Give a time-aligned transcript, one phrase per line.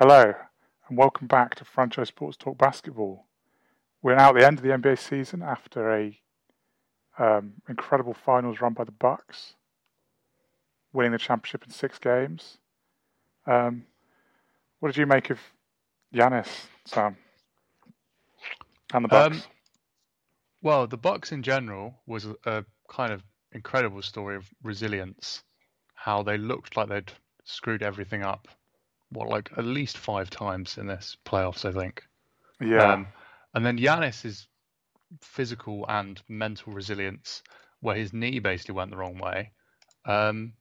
[0.00, 0.34] Hello,
[0.88, 3.26] and welcome back to Franchise Sports Talk Basketball.
[4.02, 6.18] We're now at the end of the NBA season after a
[7.16, 9.54] um, incredible finals run by the Bucks,
[10.92, 12.58] winning the championship in six games.
[13.46, 13.84] Um,
[14.80, 15.38] what did you make of
[16.12, 16.48] Giannis,
[16.86, 17.16] Sam,
[18.92, 19.36] and the Bucks?
[19.36, 19.42] Um,
[20.60, 23.22] well, the Bucks in general was a, a kind of
[23.52, 25.44] incredible story of resilience.
[25.94, 27.12] How they looked like they'd
[27.44, 28.48] screwed everything up,
[29.14, 32.02] what like at least five times in this playoffs, I think.
[32.60, 33.06] yeah, Um,
[33.54, 34.46] and then Giannis's
[35.22, 37.42] physical and mental resilience,
[37.80, 39.52] where his knee basically went the wrong way,
[40.04, 40.52] um,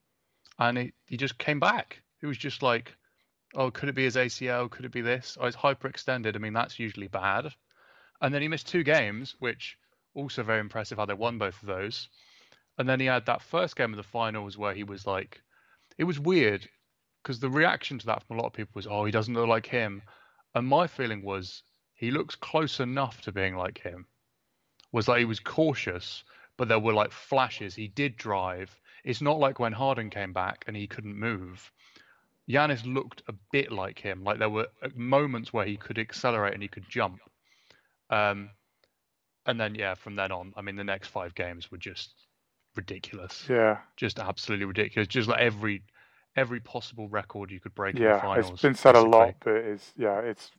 [0.59, 2.01] and he, he just came back.
[2.21, 2.95] It was just like,
[3.55, 4.69] oh, could it be his ACL?
[4.69, 5.37] Could it be this?
[5.39, 6.35] Oh, it's hyperextended.
[6.35, 7.53] I mean, that's usually bad.
[8.21, 9.77] And then he missed two games, which
[10.13, 12.07] also very impressive how they won both of those.
[12.77, 15.41] And then he had that first game of the finals where he was like,
[15.97, 16.67] it was weird
[17.23, 19.47] because the reaction to that from a lot of people was, oh, he doesn't look
[19.47, 20.01] like him.
[20.55, 21.63] And my feeling was
[21.95, 24.05] he looks close enough to being like him.
[24.91, 26.23] Was that he was cautious,
[26.57, 27.73] but there were like flashes.
[27.73, 28.77] He did drive.
[29.03, 31.71] It's not like when Harden came back and he couldn't move.
[32.49, 34.23] Giannis looked a bit like him.
[34.23, 37.19] Like there were uh, moments where he could accelerate and he could jump.
[38.09, 38.49] Um,
[39.45, 42.13] and then yeah, from then on, I mean, the next five games were just
[42.75, 45.07] ridiculous, yeah, just absolutely ridiculous.
[45.07, 45.83] Just like every
[46.35, 48.21] every possible record you could break in the yeah.
[48.21, 48.51] finals.
[48.51, 50.51] It's been said a lot, but it's yeah, it's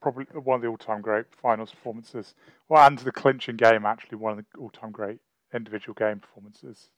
[0.00, 2.34] probably one of the all-time great finals performances.
[2.68, 5.18] Well, and the clinching game actually one of the all-time great
[5.54, 6.90] individual game performances.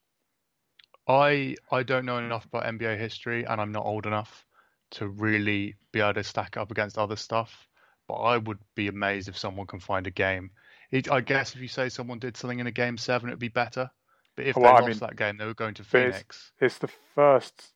[1.08, 4.44] I I don't know enough about NBA history, and I'm not old enough
[4.92, 7.66] to really be able to stack up against other stuff.
[8.06, 10.50] But I would be amazed if someone can find a game.
[10.90, 13.48] It, I guess if you say someone did something in a game seven, it'd be
[13.48, 13.88] better.
[14.36, 16.12] But if Well, they I lost mean, that game, they were going to but it's-
[16.14, 16.52] Phoenix.
[16.60, 17.72] It's the first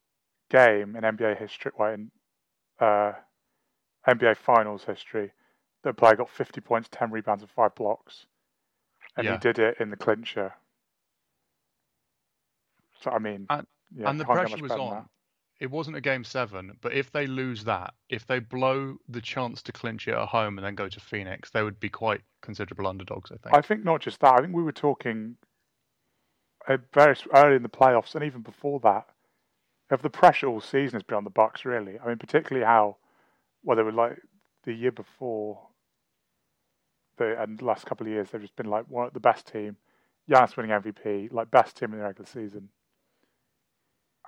[0.50, 2.10] game in NBA history, well, in
[2.80, 3.12] uh,
[4.06, 5.32] NBA Finals history,
[5.82, 8.26] that a player got 50 points, 10 rebounds, and five blocks,
[9.16, 10.54] and he did it in the clincher.
[13.00, 15.08] So I mean, And- yeah, and the pressure was on.
[15.60, 19.62] It wasn't a game seven, but if they lose that, if they blow the chance
[19.62, 22.88] to clinch it at home and then go to Phoenix, they would be quite considerable
[22.88, 23.54] underdogs, I think.
[23.56, 24.32] I think not just that.
[24.34, 25.36] I think we were talking
[26.66, 29.06] Uh, very early in the playoffs, and even before that,
[29.90, 31.64] of the pressure all season has been on the Bucks.
[31.64, 32.96] Really, I mean, particularly how
[33.62, 34.18] well they were like
[34.64, 35.60] the year before,
[37.18, 39.46] the and the last couple of years they've just been like one of the best
[39.46, 39.76] team,
[40.28, 42.70] Giannis winning MVP, like best team in the regular season,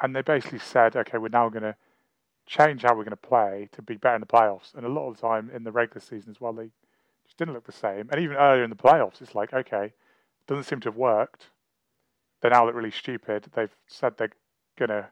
[0.03, 1.77] and they basically said, okay, we're now going to
[2.47, 5.09] change how we're going to play to be better in the playoffs, and a lot
[5.09, 6.71] of the time in the regular season as well, they
[7.25, 8.09] just didn't look the same.
[8.11, 9.93] And even earlier in the playoffs, it's like, okay,
[10.47, 11.47] doesn't seem to have worked.
[12.43, 13.47] They now look really stupid.
[13.55, 14.31] They've said they're
[14.79, 15.11] gonna,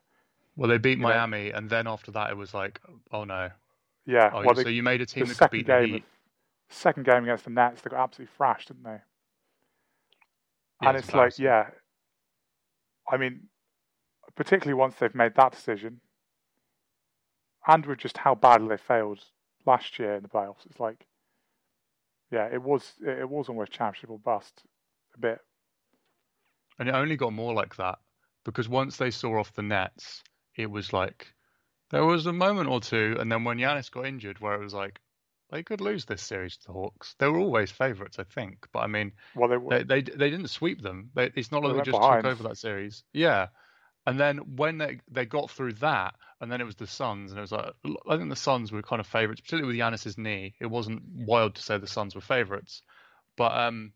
[0.57, 2.81] Well, they beat you know- Miami, and then after that, it was like,
[3.13, 3.51] oh no.
[4.07, 4.31] yeah.
[4.33, 6.03] Oh, well, so they, you made a team the that could beat the game, of,
[6.69, 9.01] second game against the Nets, they got absolutely thrashed, didn't they?
[10.83, 11.71] Yeah, and it's it's like, yeah.
[13.11, 13.49] I mean,
[14.35, 16.01] particularly once they've made that decision,
[17.67, 19.21] and with just how badly they failed
[19.67, 21.07] last year in the playoffs, it's like,
[22.31, 24.63] yeah, it was it was almost championship or bust
[25.15, 25.41] a bit.
[26.79, 27.99] And it only got more like that
[28.45, 30.23] because once they saw off the Nets,
[30.57, 31.33] it was like
[31.91, 34.75] there was a moment or two, and then when Giannis got injured, where it was
[34.75, 35.01] like
[35.51, 37.15] they could lose this series to the Hawks.
[37.19, 39.85] They were always favourites, I think, but I mean, Well, they were.
[39.85, 41.11] they they they didn't sweep them.
[41.15, 42.25] They, it's not like they went just behind.
[42.25, 43.05] took over that series.
[43.13, 43.49] Yeah,
[44.07, 47.39] and then when they they got through that, and then it was the Suns, and
[47.39, 47.73] it was like
[48.09, 50.55] I think the Suns were kind of favourites, particularly with Giannis's knee.
[50.61, 52.83] It wasn't wild to say the Suns were favourites,
[53.37, 53.93] but um,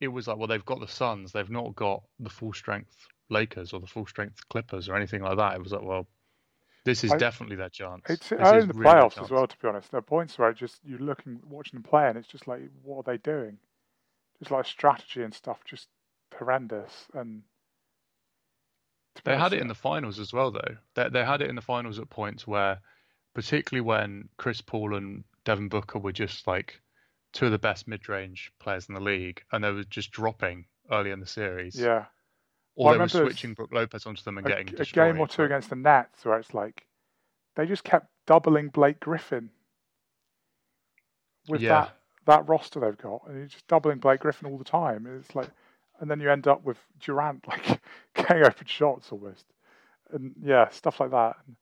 [0.00, 3.72] it was like well they've got the Suns, they've not got the full strength Lakers
[3.72, 5.54] or the full strength Clippers or anything like that.
[5.54, 6.06] It was like well,
[6.84, 8.02] this is I- definitely their chance.
[8.08, 9.46] It's This is in the really playoffs as well.
[9.46, 12.16] To be honest, there are points where it just you're looking, watching them play, and
[12.16, 13.58] it's just like, what are they doing?
[14.38, 15.88] Just like strategy and stuff, just
[16.36, 17.06] horrendous.
[17.12, 17.42] And
[19.24, 20.76] They had it in the finals as well, though.
[20.94, 22.80] They they had it in the finals at points where,
[23.34, 26.80] particularly when Chris Paul and Devin Booker were just like
[27.32, 31.10] two of the best mid-range players in the league, and they were just dropping early
[31.10, 31.74] in the series.
[31.76, 32.06] yeah,
[32.74, 35.12] Or Well, they were switching Brook Lopez onto them and a, getting a destroyed.
[35.14, 36.86] game or two against the Nets where it's like
[37.56, 39.50] they just kept doubling Blake Griffin
[41.48, 41.80] with Yeah.
[41.82, 41.94] that
[42.26, 45.06] that roster they've got, and you're just doubling Blake Griffin all the time.
[45.06, 45.48] And it's like,
[45.98, 47.80] and then you end up with Durant like
[48.14, 49.46] getting open shots almost,
[50.12, 51.36] and yeah, stuff like that.
[51.46, 51.56] And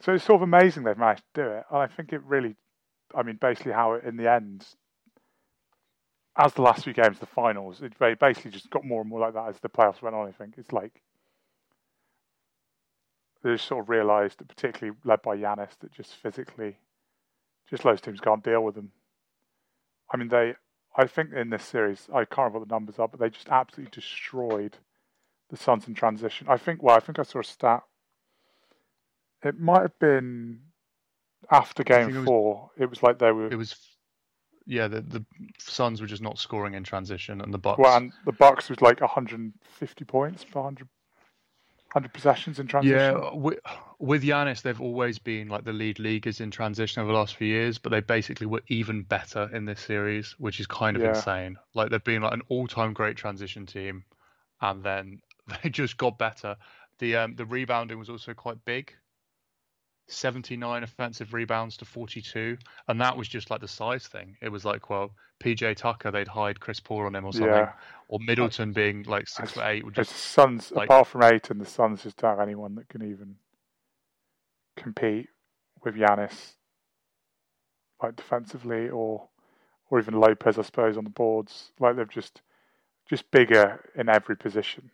[0.00, 2.56] so it's sort of amazing they've managed to do it, and I think it really,
[3.14, 4.66] I mean, basically how it in the end.
[6.36, 9.34] As the last few games, the finals, it basically just got more and more like
[9.34, 10.26] that as the playoffs went on.
[10.26, 11.02] I think it's like
[13.42, 16.78] they just sort of realised, particularly led by Giannis, that just physically,
[17.68, 18.92] just those teams can't deal with them.
[20.12, 20.54] I mean, they.
[20.96, 23.48] I think in this series, I can't remember what the numbers are, but they just
[23.48, 24.76] absolutely destroyed
[25.50, 26.46] the Suns in transition.
[26.48, 26.82] I think.
[26.82, 27.82] Well, I think I saw a stat.
[29.42, 30.60] It might have been
[31.50, 32.70] after game it was- four.
[32.78, 33.48] It was like they were.
[33.48, 33.74] It was,
[34.66, 35.24] yeah, the the
[35.58, 37.78] Suns were just not scoring in transition, and the Bucks.
[37.78, 40.88] Well, and the Bucks was like 150 points per 100,
[41.92, 42.96] 100 possessions in transition.
[42.98, 43.58] Yeah, with,
[43.98, 47.48] with Giannis, they've always been like the lead leaguers in transition over the last few
[47.48, 51.10] years, but they basically were even better in this series, which is kind of Yeah.
[51.10, 51.56] insane.
[51.74, 54.04] Like they've been like an all-time great transition team,
[54.60, 55.20] and then
[55.62, 56.56] they just got better.
[57.00, 58.94] The um, the rebounding was also quite big.
[60.08, 62.58] 79 offensive rebounds to 42,
[62.88, 64.36] and that was just like the size thing.
[64.42, 65.10] It was like, well,
[65.42, 67.72] PJ Tucker, they'd hide Chris Paul on him or something, Yeah.
[68.08, 71.22] or Middleton being like six I- foot eight would just the Suns, like- apart from
[71.24, 73.36] eight, and the Suns just don't have anyone that can even
[74.76, 75.28] compete
[75.82, 76.52] with Giannis,
[78.02, 79.28] like defensively, or
[79.90, 81.72] or even Lopez, I suppose, on the boards.
[81.78, 82.40] Like they've just
[83.10, 84.90] just bigger in every position.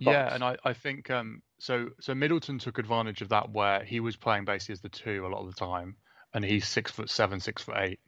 [0.00, 1.90] Yeah, and I, I think um, so.
[2.00, 5.28] So Middleton took advantage of that where he was playing basically as the two a
[5.28, 5.96] lot of the time,
[6.34, 8.00] and he's six foot seven, six foot eight,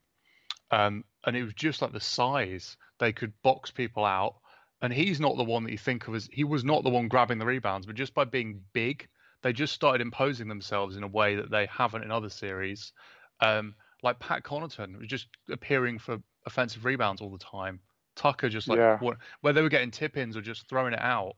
[0.71, 4.37] um, and it was just like the size they could box people out,
[4.83, 7.09] and he's not the one that you think of as he was not the one
[7.09, 9.09] grabbing the rebounds, but just by being big,
[9.43, 12.93] they just started imposing themselves in a way that they haven't in other series.
[13.41, 17.81] Um, like Pat Connaughton was just appearing for offensive rebounds all the time.
[18.17, 18.99] Tucker just like Yeah.
[18.99, 21.37] what, where they were getting tip-ins or just throwing it out.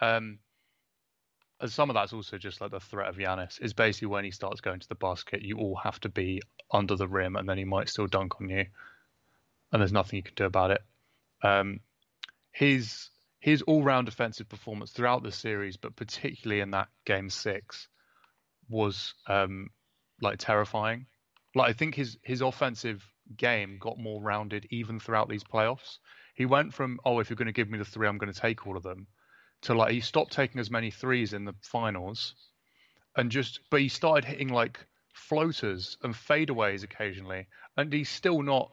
[0.00, 0.38] Um,
[1.60, 4.30] and some of that's also just like the threat of Giannis is basically when he
[4.30, 6.40] starts going to the basket, you all have to be
[6.70, 8.66] under the rim, and then he might still dunk on you,
[9.72, 10.82] and there's nothing you can do about it.
[11.42, 11.80] Um,
[12.52, 13.10] his
[13.40, 17.88] his all-round defensive performance throughout the series, but particularly in that game six,
[18.68, 19.70] was um,
[20.20, 21.06] like terrifying.
[21.54, 23.04] Like I think his his offensive
[23.36, 25.98] game got more rounded even throughout these playoffs.
[26.34, 28.40] He went from oh if you're going to give me the three, I'm going to
[28.40, 29.08] take all of them,
[29.62, 32.34] to like he stopped taking as many threes in the finals,
[33.16, 34.80] and just but he started hitting like
[35.14, 37.46] floaters and fadeaways occasionally,
[37.76, 38.70] and he's still not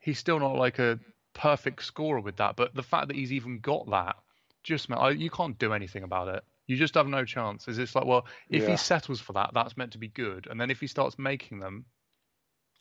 [0.00, 0.98] he's still not like a
[1.34, 2.56] perfect scorer with that.
[2.56, 4.16] But the fact that he's even got that
[4.62, 6.44] just meant I, you can't do anything about it.
[6.66, 7.68] You just have no chance.
[7.68, 8.68] Is it's like well if Yeah.
[8.68, 11.60] he settles for that, that's meant to be good, and then if he starts making
[11.60, 11.86] them,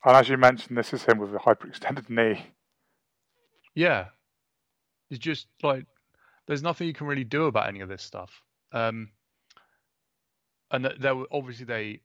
[0.05, 2.53] And as you mentioned, this is him with a hyperextended knee.
[3.75, 4.09] Yeah.
[5.09, 5.85] It's just like
[6.47, 8.41] there's nothing you can really do about any of this stuff.
[8.71, 9.09] Um,
[10.71, 12.01] and there were obviously they,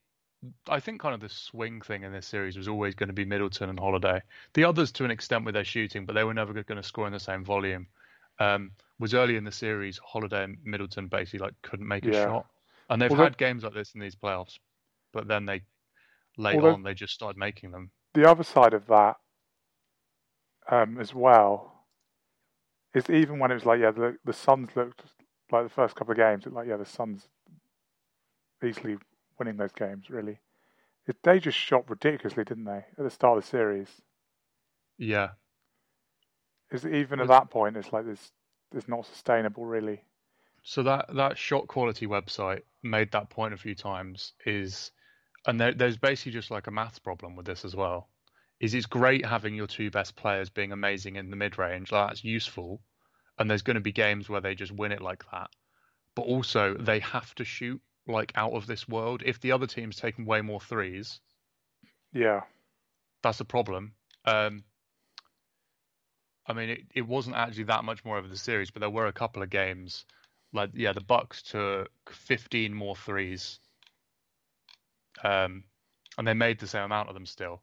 [0.68, 3.24] I think kind of the swing thing in this series was always going to be
[3.24, 4.22] Middleton and Holiday.
[4.54, 7.06] The others to an extent with their shooting, but they were never going to score
[7.06, 7.86] in the same volume.
[8.38, 12.12] Um, was early in the series, Holiday and Middleton basically like couldn't make a Yeah.
[12.12, 12.46] shot,
[12.90, 14.58] and they've Well, had games like this in these playoffs,
[15.12, 15.62] but then they
[16.36, 17.90] late Well, on they just started making them.
[18.14, 19.16] the other side of that
[20.70, 21.77] um, as well
[22.94, 25.02] is even when it was like yeah the the Suns looked
[25.50, 27.28] like the first couple of games it like yeah the Suns
[28.64, 28.98] easily
[29.38, 30.38] winning those games really.
[31.06, 33.88] It, they just shot ridiculously didn't they at the start of the series?
[34.98, 35.30] Yeah,
[36.70, 38.32] is even at that point it's like this
[38.74, 40.02] it's not sustainable really.
[40.62, 44.90] So that that shot quality website made that point a few times is,
[45.46, 48.08] and there, there's basically just like a maths problem with this as well.
[48.60, 52.08] Is it's great having your two best players being amazing in the mid range, like
[52.08, 52.80] that's useful,
[53.38, 55.50] and there's going to be games where they just win it like that.
[56.14, 59.22] But also they have to shoot like out of this world.
[59.24, 61.20] If the other team's taking way more threes,
[62.12, 62.42] yeah
[63.22, 63.92] that's a problem.
[64.24, 64.64] Um,
[66.46, 69.06] I mean, it, it wasn't actually that much more over the series, but there were
[69.06, 70.04] a couple of games,
[70.52, 73.60] like yeah, the Bucks took 15 more threes,
[75.22, 75.64] um,
[76.16, 77.62] and they made the same amount of them still.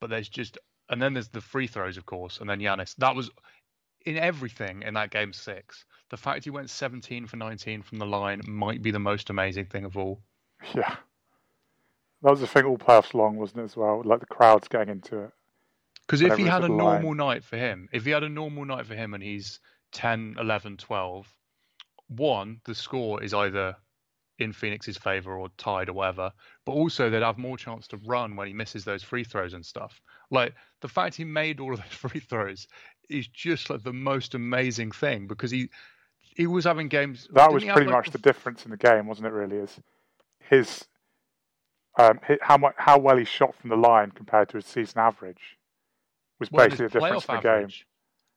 [0.00, 2.94] But there's just, and then there's the free throws, of course, and then Giannis.
[2.96, 3.30] That was
[4.06, 5.84] in everything in that game six.
[6.10, 9.66] The fact he went 17 for 19 from the line might be the most amazing
[9.66, 10.22] thing of all.
[10.74, 10.96] yeah
[12.22, 14.88] that was the thing all playoffs long wasn't it as well like the crowds getting
[14.90, 15.30] into it
[16.06, 17.02] Because if he had a the line.
[17.02, 19.60] normal night for him, if he had a normal night for him and he's
[19.92, 21.34] 10, 11, 12,
[22.08, 23.76] one, the score is either
[24.38, 26.32] in Phoenix's favor or tied or whatever,
[26.64, 29.64] but also they'd have more chance to run when he misses those free throws and
[29.64, 30.00] stuff.
[30.30, 32.68] Like the fact he made all of those free throws
[33.08, 35.70] is just like the most amazing thing because he
[36.20, 37.26] he was having games.
[37.32, 39.56] that was he have, pretty like, much the difference in the game wasn't it really
[39.56, 39.80] is
[40.48, 40.84] his
[41.98, 45.58] um, how much how well he shot from the line compared to his season average
[46.38, 47.68] was well, basically the difference in the game.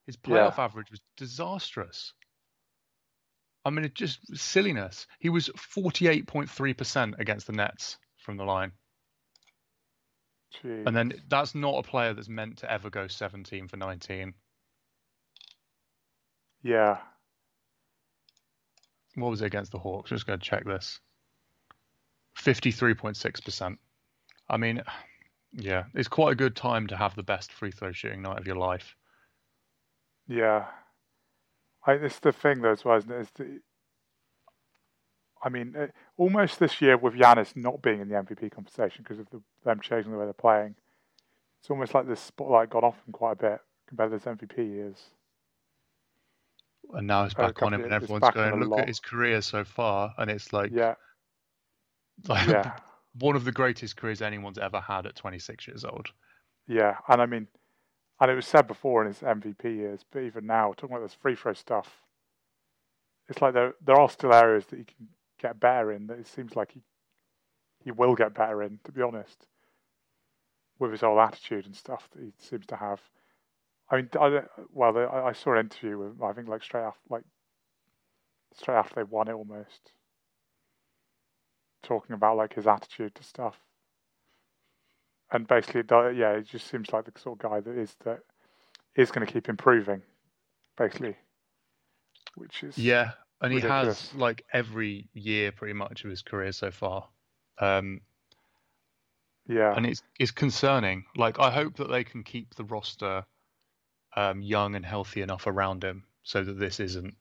[0.08, 2.14] His playoff average was disastrous.
[3.64, 5.08] I mean, it just silliness.
[5.20, 8.72] He was 48.3% against the Nets from the line.
[10.64, 10.86] Jeez.
[10.86, 14.34] And then that's not a player that's meant to ever go 17 for 19.
[16.64, 16.98] yeah,
[19.16, 20.10] What was it against the Hawks?
[20.10, 21.00] Just going to check this.
[22.38, 23.78] 53.6%.
[24.50, 24.82] I mean,
[25.54, 28.48] yeah, it's quite a good time to have the best free throw shooting night of
[28.48, 28.96] your life.
[30.28, 30.66] yeah.
[31.86, 33.22] I, it's the thing though as well, isn't it?
[33.22, 33.60] Is the,
[35.44, 39.20] I mean, uh, almost this year with Giannis not being in the MVP conversation because
[39.20, 40.76] of the, them changing the way they're playing,
[41.62, 44.58] it's almost like this spotlight got off him quite a bit compared to his MVP
[44.58, 44.98] years.
[46.94, 48.80] And now it's back on him, and everyone's going, look lot.
[48.82, 50.14] at his career so far.
[50.18, 50.96] And it's like, Yeah,
[52.28, 52.74] like yeah,
[53.20, 56.08] one of the greatest careers anyone's ever had at 26 years old.
[56.68, 56.98] yeah.
[57.08, 57.48] And I mean,
[58.22, 61.18] and it was said before in his MVP years, but even now, talking about this
[61.20, 62.04] free throw stuff,
[63.28, 65.08] it's like there there are still areas that he can
[65.42, 66.06] get better in.
[66.06, 66.82] That it seems like he
[67.84, 68.80] he will get better in.
[68.84, 69.48] To be honest,
[70.78, 73.02] with his whole attitude and stuff that he seems to have.
[73.90, 76.84] I mean, I, well, I, I saw an interview with him, I think like straight
[76.84, 77.24] after like
[78.54, 79.94] straight after they won it almost,
[81.82, 83.58] talking about like his attitude to stuff
[85.32, 88.20] and basically, it yeah, it just seems like the sort of guy that is that
[88.96, 90.02] is going to keep improving,
[90.78, 91.16] basically.
[92.36, 93.12] Which is Yeah,
[93.42, 97.08] and he has like every year pretty much of his career so far.
[97.60, 98.02] Um,
[99.48, 101.06] yeah, and it's it's concerning.
[101.16, 103.26] Like I hope that they can keep the roster
[104.16, 107.16] um, young and healthy enough around him so that this isn't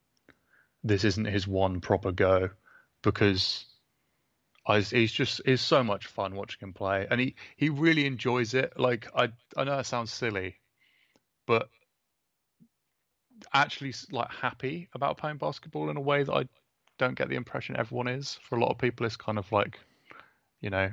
[0.82, 2.50] this isn't his one proper go
[3.02, 3.66] because
[4.70, 8.54] I, he's just it's so much fun watching him play and he he really enjoys
[8.54, 8.78] it.
[8.78, 10.56] Like I I know that sounds silly,
[11.46, 11.68] but
[13.52, 16.44] actually like happy about playing basketball in a way that I
[16.98, 18.38] don't get the impression everyone is.
[18.42, 19.78] For a lot of people, it's kind of like
[20.60, 20.90] you know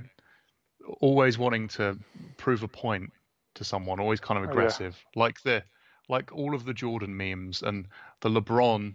[1.02, 1.98] always wanting to
[2.38, 3.12] prove a point
[3.56, 4.52] to someone, always kind of Oh, yeah.
[4.52, 5.64] aggressive, like the
[6.10, 7.88] like all of the Jordan memes and
[8.22, 8.94] the LeBron.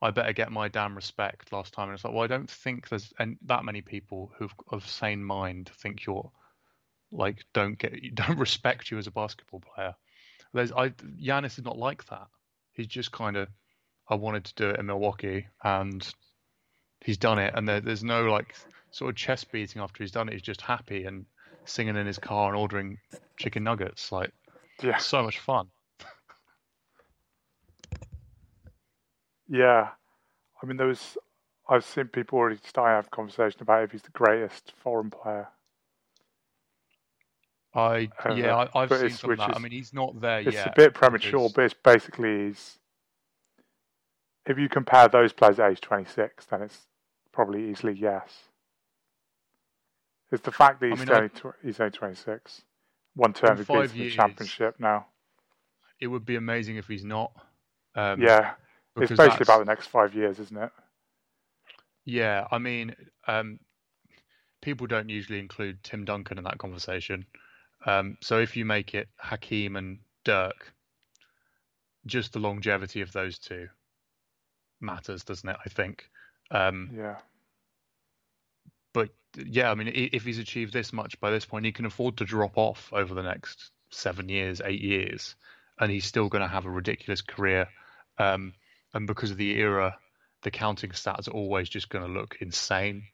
[0.00, 2.88] I better get my damn respect last time, and it's like, well, I don't think
[2.88, 6.30] there's and that many people who've of sane mind think you're
[7.10, 9.94] like don't get don't respect you as a basketball player.
[10.52, 12.28] There's I Giannis is not like that.
[12.72, 13.48] He's just kind of
[14.08, 16.06] I wanted to do it in Milwaukee, and
[17.04, 18.54] he's done it, and there, there's no like
[18.90, 20.32] sort of chest beating after he's done it.
[20.32, 21.26] He's just happy and
[21.64, 22.98] singing in his car and ordering
[23.36, 24.12] chicken nuggets.
[24.12, 24.32] Like
[24.82, 25.68] yeah, so much fun.
[29.48, 29.88] Yeah.
[30.62, 31.16] I mean, there was.
[31.68, 35.10] I've seen people already starting to have a conversation about if he's the greatest foreign
[35.10, 35.48] player.
[37.74, 39.54] I Uh, yeah, I, I've but seen some of that.
[39.54, 40.66] I mean, he's not there It's yet.
[40.68, 42.78] It's a bit premature, because- but it's basically he's.
[44.46, 46.86] If you compare those players at age 26, then it's
[47.32, 48.44] probably easily yes.
[50.32, 52.62] It's the fact that I he's mean, I- only tw- he's only 26.
[53.14, 55.06] One term In he five beats in the championship now.
[56.00, 57.32] It would be amazing if he's not.
[57.94, 58.54] Um, yeah,
[59.02, 60.70] it's basically about the next five years, isn't it?
[62.04, 62.94] Yeah, I mean,
[63.26, 63.60] um,
[64.62, 67.26] people don't usually include Tim Duncan in that conversation.
[67.84, 70.72] Um, so if you make it Hakeem and Dirk,
[72.06, 73.68] just the longevity of those two
[74.80, 75.56] matters, doesn't it?
[75.64, 76.10] I think.
[76.50, 77.16] Um, Yeah,
[78.94, 82.16] but yeah, I mean, if he's achieved this much by this point, he can afford
[82.16, 85.36] to drop off over the next seven years, eight years,
[85.78, 87.68] and he's still going to have a ridiculous career.
[88.18, 88.54] Um,
[88.94, 89.96] and because of the era,
[90.42, 93.04] the counting stats are always just going to look insane.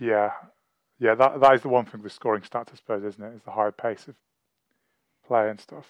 [0.00, 0.32] yeah,
[0.98, 1.14] yeah.
[1.14, 3.34] That that is the one thing with scoring stats, I suppose, isn't it?
[3.36, 4.14] Is the high pace of
[5.26, 5.86] play and stuff.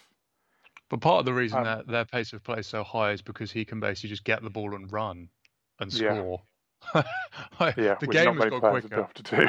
[0.90, 3.22] But part of the reason Um, that their pace of play is so high is
[3.22, 5.28] because he can basically just get the ball and run
[5.80, 6.14] and Yeah.
[6.14, 6.42] score.
[7.76, 9.08] Yeah, the game has got players would be quicker.
[9.14, 9.48] to do.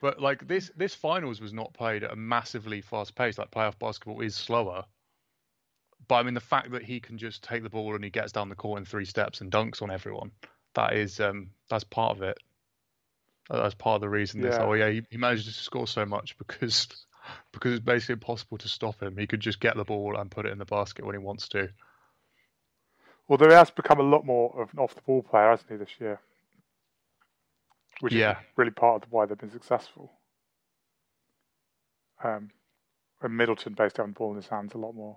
[0.00, 3.38] But like this, this finals was not played at a massively fast pace.
[3.38, 4.84] Like playoff basketball is slower.
[6.08, 8.32] But I mean, the fact that he can just take the ball and he gets
[8.32, 10.30] down the court in three steps and dunks on everyone,
[10.74, 12.38] that is um, that's part of it.
[13.50, 14.40] That's part of the reason.
[14.40, 16.88] This, oh yeah, he, he manages to score so much because
[17.52, 19.16] because it's basically impossible to stop him.
[19.16, 21.48] He could just get the ball and put it in the basket when he wants
[21.48, 21.68] to.
[23.28, 25.76] Although he has become a lot more of an off the ball player, hasn't he,
[25.76, 26.20] this year?
[28.00, 28.32] Which Yeah.
[28.32, 30.12] is really part of why they've been successful.
[32.22, 32.50] Um,
[33.20, 35.16] and Middleton based on the ball in his hands a lot more.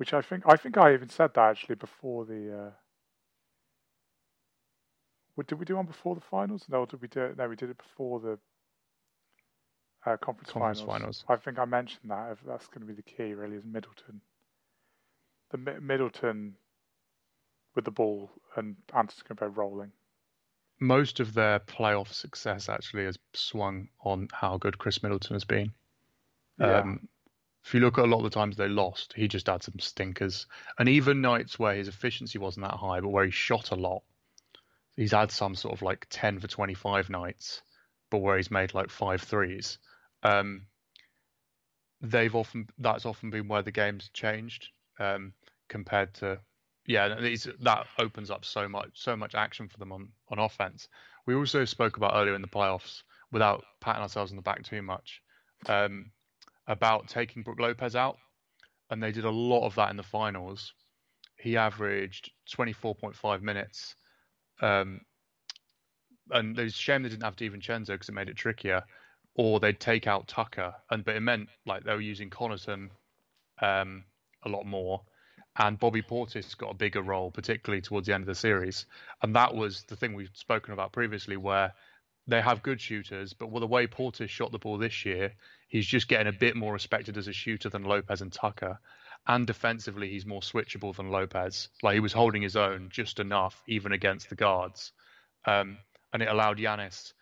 [0.00, 2.58] Which I think I think I even said that actually before the.
[2.58, 2.70] Uh,
[5.34, 6.64] what, did we do one before the finals?
[6.70, 7.36] No, did we do it?
[7.36, 8.38] No, we did it before the
[10.06, 10.86] uh, conference, Conference finals.
[10.86, 11.24] finals.
[11.28, 12.32] I think I mentioned that.
[12.32, 14.22] If that's going to be the key, really, is Middleton.
[15.50, 16.54] The Mi- Middleton
[17.74, 19.92] with the ball and Antetokounmpo rolling.
[20.80, 25.72] Most of their playoff success actually has swung on how good Khris Middleton has been.
[26.58, 26.78] Yeah.
[26.78, 27.06] Um,
[27.64, 29.78] if you look at a lot of the times they lost, he just had some
[29.78, 30.46] stinkers.
[30.78, 34.02] And even nights where his efficiency wasn't that high, but where he shot a lot,
[34.96, 37.62] he's had some sort of like 10 for 25 nights,
[38.10, 39.78] but where he's made like five threes.
[40.22, 40.66] Um,
[42.00, 45.32] they've often that's often been where the game's changed um,
[45.68, 46.40] compared to
[46.86, 50.88] yeah these, that opens up so much so much action for them on on offense.
[51.26, 54.82] We also spoke about earlier in the playoffs without patting ourselves on the back too
[54.82, 55.22] much
[55.66, 56.10] um,
[56.70, 58.16] about taking Brook Lopez out,
[58.90, 60.72] and they did a lot of that in the finals.
[61.36, 63.96] He averaged 24.5 minutes.
[64.62, 65.00] Um,
[66.30, 68.84] and it's a shame they didn't have DiVincenzo because it made it trickier
[69.34, 72.90] or they'd take out Tucker, and but it meant like they were using Connaughton
[73.62, 74.04] um,
[74.44, 75.02] a lot more,
[75.58, 78.86] and Bobby Portis got a bigger role, particularly towards the end of the series,
[79.22, 81.72] and that was the thing we've spoken about previously, where
[82.26, 85.32] they have good shooters, but with the way Portis shot the ball this year,
[85.70, 88.78] he's just getting a bit more respected as a shooter than Lopez and Tucker.
[89.26, 91.68] And defensively, he's more switchable than Lopez.
[91.82, 94.92] Like he was holding his own just enough, even against the guards.
[95.46, 95.78] Um,
[96.12, 97.12] and it allowed Giannis.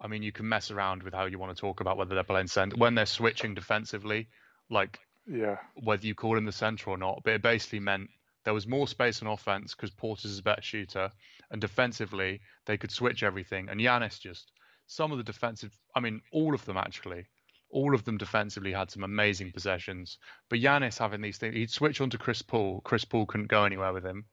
[0.00, 2.24] I mean, you can mess around with how you want to talk about whether they're
[2.24, 4.28] playing center when they're switching defensively,
[4.70, 7.22] like yeah, whether you call him the center or not.
[7.24, 8.08] But it basically meant
[8.44, 11.10] there was more space on offense because Portis is a better shooter,
[11.50, 13.68] and defensively they could switch everything.
[13.68, 14.52] And Giannis just
[14.86, 17.26] some of the defensive, I mean, all of them actually,
[17.70, 20.18] all of them defensively had some amazing possessions.
[20.48, 22.80] But Giannis having these things, he'd switch onto Chris Paul.
[22.82, 24.24] Chris Paul couldn't go anywhere with him,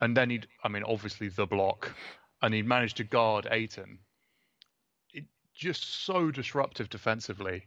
[0.00, 1.92] and then he'd, I mean, obviously the block,
[2.42, 3.98] and he'd managed to guard Ayton
[5.60, 7.66] just so disruptive defensively.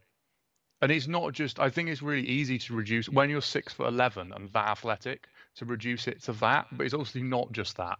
[0.81, 3.87] And it's not just, I think it's really easy to reduce when you're six foot
[3.87, 6.67] 11 and that athletic to reduce it to that.
[6.71, 7.99] But it's also not just that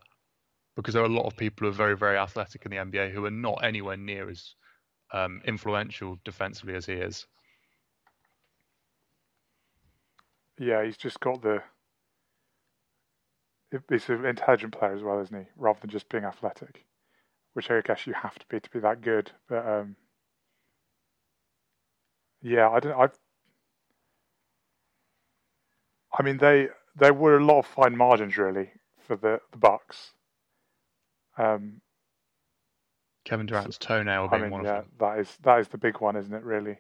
[0.76, 3.12] because there are a lot of people who are very, very athletic in the NBA
[3.12, 4.56] who are not anywhere near as
[5.14, 7.26] um, influential defensively as he is.
[10.60, 11.64] Yeah, he's just got the.
[13.90, 15.48] He's an intelligent player as well, isn't he?
[15.58, 16.86] Rather than just being athletic
[17.54, 19.32] which I guess you have to be to be that good.
[19.48, 19.96] But um,
[22.42, 22.94] yeah, I don't.
[22.94, 23.08] I.
[26.18, 28.72] I mean, they there were a lot of fine margins really
[29.08, 30.12] for the the Bucks.
[31.38, 31.82] Um,
[33.26, 34.92] Kevin Durant's toenail being I mean, one yeah, of them.
[35.00, 36.44] that is that is the big one, isn't it?
[36.44, 36.80] Really.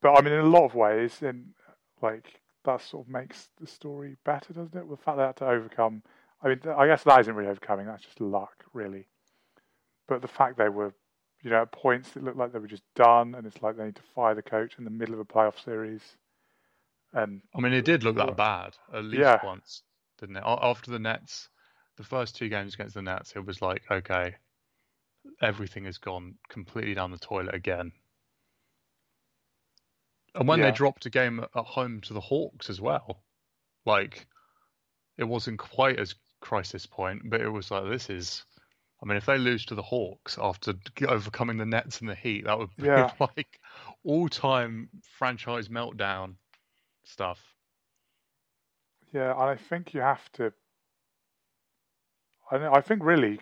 [0.00, 1.54] But I mean, in a lot of ways, in
[2.02, 4.86] like that sort of makes the story better, doesn't it?
[4.86, 6.02] With the fact they had to overcome
[6.42, 7.86] I mean, I guess that isn't really overcoming.
[7.86, 9.08] That's just luck, really.
[10.06, 10.94] But the fact they were,
[11.42, 13.86] you know, at points it looked like they were just done, and it's like they
[13.86, 16.02] need to fire the coach in the middle of a playoff series.
[17.12, 19.44] And I mean, it did look that bad at least yeah.
[19.44, 19.82] once,
[20.20, 20.44] didn't it?
[20.46, 21.48] After the Nets,
[21.98, 24.36] the first two games against the Nets, it was like, okay,
[25.42, 27.92] everything has gone completely down the toilet again.
[30.34, 30.66] And when yeah.
[30.66, 33.22] they dropped a game at home to the Hawks as well,
[33.84, 34.26] like
[35.16, 38.44] it wasn't quite as crisis point, but it was like this is.
[39.00, 40.74] I mean, if they lose to the Hawks after
[41.06, 43.12] overcoming the Nets and the Heat, that would be yeah.
[43.20, 43.60] like
[44.02, 46.34] all-time franchise meltdown
[47.04, 47.40] stuff.
[49.12, 50.52] Yeah, and I think you have to.
[52.50, 53.40] I, I think really,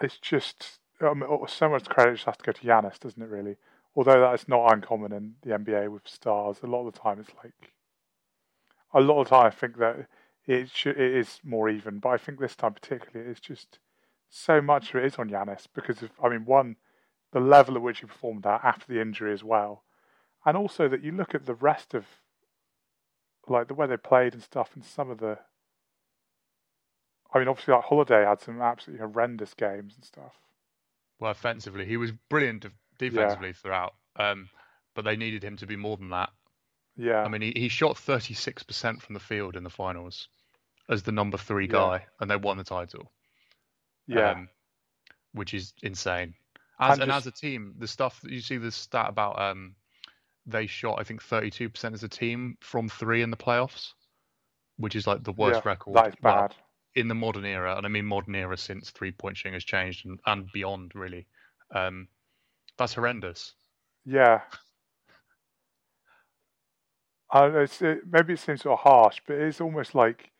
[0.00, 3.28] it's just um, so much credit just has to go to Giannis, doesn't it?
[3.28, 3.56] Really,
[3.94, 6.58] although that is not uncommon in the NBA with stars.
[6.62, 7.72] A lot of the time, it's like
[8.94, 10.06] a lot of the time I think that
[10.46, 13.78] it should, it is more even, but I think this time particularly it's just
[14.28, 16.76] so much of it is on Giannis because of I mean one
[17.32, 19.84] the level at which he performed that after the injury as well,
[20.44, 22.06] and also that you look at the rest of
[23.48, 25.38] like the way they played and stuff, and some of the.
[27.32, 30.32] I mean, obviously, like Holiday had some absolutely horrendous games and stuff.
[31.18, 32.66] Well, offensively, he was brilliant
[32.98, 33.54] defensively yeah.
[33.54, 34.48] throughout, um,
[34.94, 36.30] but they needed him to be more than that.
[36.96, 37.22] Yeah.
[37.22, 40.28] I mean, he, he shot 36% from the field in the finals
[40.88, 42.04] as the number three guy, yeah.
[42.20, 43.10] and they won the title.
[44.06, 44.32] Yeah.
[44.32, 44.48] Um,
[45.32, 46.34] which is insane.
[46.78, 49.76] As, and, and as a team, the stuff that you see the stat about um,
[50.46, 53.92] they shot, I think, 32% as a team from three in the playoffs,
[54.76, 55.94] which is like the worst yeah, record.
[55.94, 56.54] That is bad.
[56.94, 60.06] In the modern era, and I mean modern era since three point shooting has changed
[60.06, 61.26] and, and beyond, really.
[61.74, 62.08] Um,
[62.76, 63.54] that's horrendous.
[64.04, 64.40] Yeah,
[67.32, 70.30] I know, it, maybe it seems sort of harsh, but it's almost like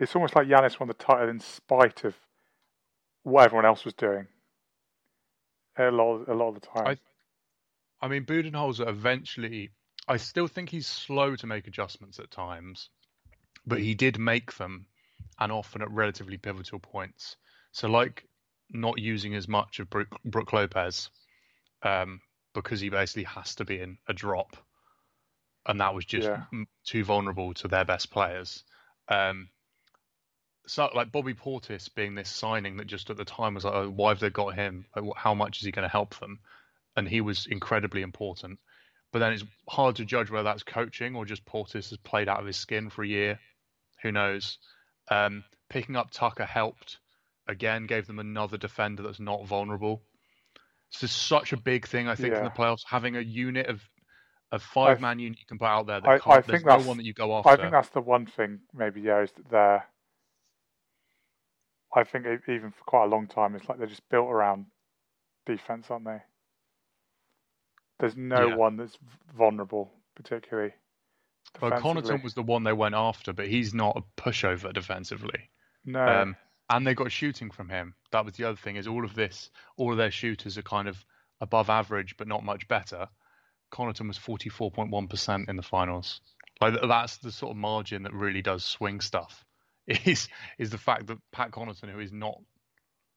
[0.00, 2.14] it's almost like Giannis won the title in spite of
[3.22, 4.26] what everyone else was doing.
[5.76, 6.86] A lot, of, a lot of the time.
[6.86, 6.96] I,
[8.04, 9.70] I mean, Budenholzer eventually,
[10.08, 12.90] I still think he's slow to make adjustments at times,
[13.66, 14.86] but he did make them,
[15.38, 17.36] and often at relatively pivotal points.
[17.72, 18.26] So, like
[18.70, 21.10] not using as much of Brook, Brook Lopez
[21.82, 22.20] um,
[22.54, 24.56] because he basically has to be in a drop,
[25.66, 26.44] and that was just Yeah.
[26.52, 28.64] m- too vulnerable to their best players.
[29.08, 29.48] Um,
[30.66, 33.88] so, like Bobby Portis being this signing that just at the time was like, oh,
[33.88, 34.86] why have they got him?
[34.94, 36.40] Like, how much is he going to help them?
[36.96, 38.58] And he was incredibly important.
[39.10, 42.40] But then it's hard to judge whether that's coaching or just Portis has played out
[42.40, 43.40] of his skin for a year.
[44.02, 44.58] Who knows?
[45.10, 46.98] Um, picking up Tucker helped.
[47.46, 50.02] Again, gave them another defender that's not vulnerable.
[50.92, 52.82] This is such a big thing, I think, in the playoffs.
[52.86, 53.80] Having a unit of
[54.52, 56.64] a five man unit you can put out there that I- can't, I there's think
[56.64, 57.50] no that's- one that you go after.
[57.50, 59.86] I think that's the one thing, maybe, yeah, is that they're.
[61.94, 64.66] I think even for quite a long time, it's like they're just built around
[65.46, 66.22] defense, aren't they?
[67.98, 68.54] There's no Yeah.
[68.56, 68.98] one that's
[69.34, 70.74] vulnerable, particularly.
[71.60, 71.70] Well.
[71.72, 75.50] Connaughton was the one they went after, but he's not a pushover defensively.
[75.84, 76.36] no, Um,
[76.70, 77.94] and they got shooting from him.
[78.12, 78.76] That was the other thing.
[78.76, 81.02] Is all of this, all of their shooters are kind of
[81.40, 83.08] above average, but not much better.
[83.72, 86.20] Connaughton was forty four point one percent in the finals.
[86.60, 89.44] Like that's the sort of margin that really does swing stuff.
[90.04, 92.38] Is is the fact that Pat Connaughton, who is not,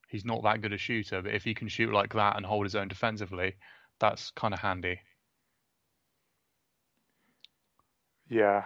[0.08, 2.66] he's not that good a shooter, but if he can shoot like that and hold
[2.66, 3.56] his own defensively,
[4.00, 5.02] that's kind of handy.
[8.32, 8.64] Yeah,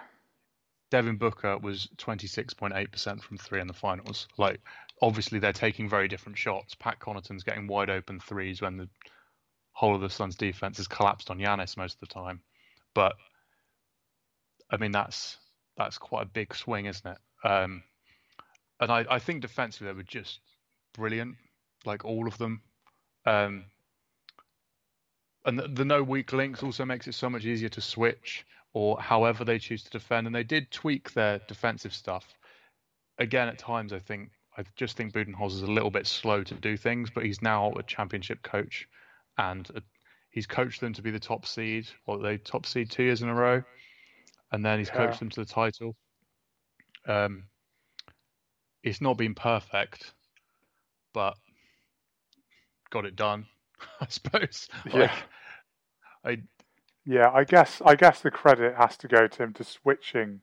[0.91, 4.27] Devin Booker was 26.8% from three in the finals.
[4.37, 4.61] Like,
[5.01, 6.75] obviously, they're taking very different shots.
[6.75, 8.87] Pat Connaughton's getting wide open threes when the
[9.71, 12.41] whole of the Suns' defense has collapsed on Giannis most of the time.
[12.93, 13.15] But,
[14.69, 15.37] I mean, that's
[15.75, 17.47] that's quite a big swing, isn't it?
[17.47, 17.81] Um,
[18.79, 20.41] and I, I think defensively, they were just
[20.93, 21.37] brilliant,
[21.85, 22.61] like all of them.
[23.25, 23.65] Um,
[25.43, 28.99] and the, the no weak links also makes it so much easier to switch or
[28.99, 30.27] however they choose to defend.
[30.27, 32.35] And they did tweak their defensive stuff.
[33.17, 36.53] Again, at times, I think I just think Budenholzer is a little bit slow to
[36.55, 38.87] do things, but he's now a championship coach,
[39.37, 39.81] and a,
[40.29, 43.29] he's coached them to be the top seed, or they top seed two years in
[43.29, 43.63] a row,
[44.51, 45.07] and then he's Yeah.
[45.07, 45.95] coached them to the title.
[47.07, 47.45] Um,
[48.83, 50.13] it's not been perfect,
[51.13, 51.37] but
[52.89, 53.45] got it done,
[54.01, 54.67] I suppose.
[54.85, 54.93] Yeah.
[54.93, 55.11] Like,
[56.25, 56.41] I
[57.05, 57.29] yeah.
[57.33, 60.41] I guess I guess the credit has to go to him to switching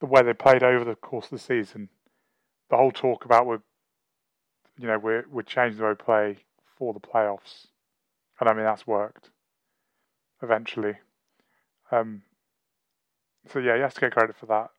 [0.00, 1.88] the way they played over the course of the season.
[2.70, 3.62] The whole talk about we're,
[4.78, 6.38] you know, we're we're changing the way we play
[6.76, 7.66] for the playoffs,
[8.40, 9.30] and I mean that's worked.
[10.42, 10.94] Eventually,
[11.90, 12.22] um.
[13.52, 14.70] So yeah, he has to get credit for that.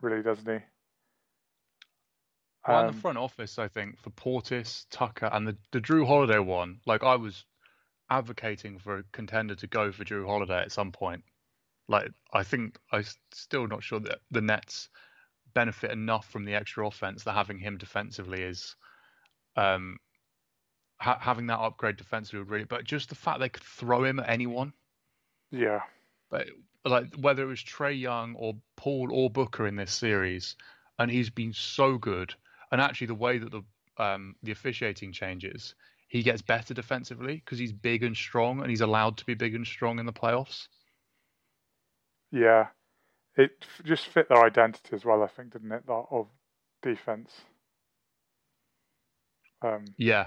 [0.00, 0.64] Really, doesn't he?
[2.66, 6.06] Well, and Um, the front office, I think, for Portis, Tucker, and the, the Jrue
[6.06, 7.44] Holiday one, like I was
[8.10, 11.24] advocating for a contender to go for Jrue Holiday at some point.
[11.88, 14.88] Like I think I'm still not sure that the Nets
[15.54, 18.74] benefit enough from the extra offense that having him defensively is,
[19.56, 19.98] um,
[20.98, 22.64] ha- having that upgrade defensively would really.
[22.64, 24.72] But just the fact they could throw him at anyone,
[25.50, 25.80] yeah,
[26.30, 26.48] but
[26.84, 30.56] like whether it was Trae Young or Paul or Booker in this series,
[30.98, 32.34] and he's been so good.
[32.72, 33.62] And actually, the way that the
[34.02, 35.74] um, the officiating changes,
[36.14, 39.52] he gets better defensively because he's big and strong, and he's allowed to be big
[39.56, 40.68] and strong in the playoffs.
[42.30, 42.68] yeah.
[43.36, 45.86] It f- just fit their identity as well, I think, didn't it?
[45.88, 46.28] That of
[46.82, 47.32] defense.
[49.62, 50.26] Um, Yeah,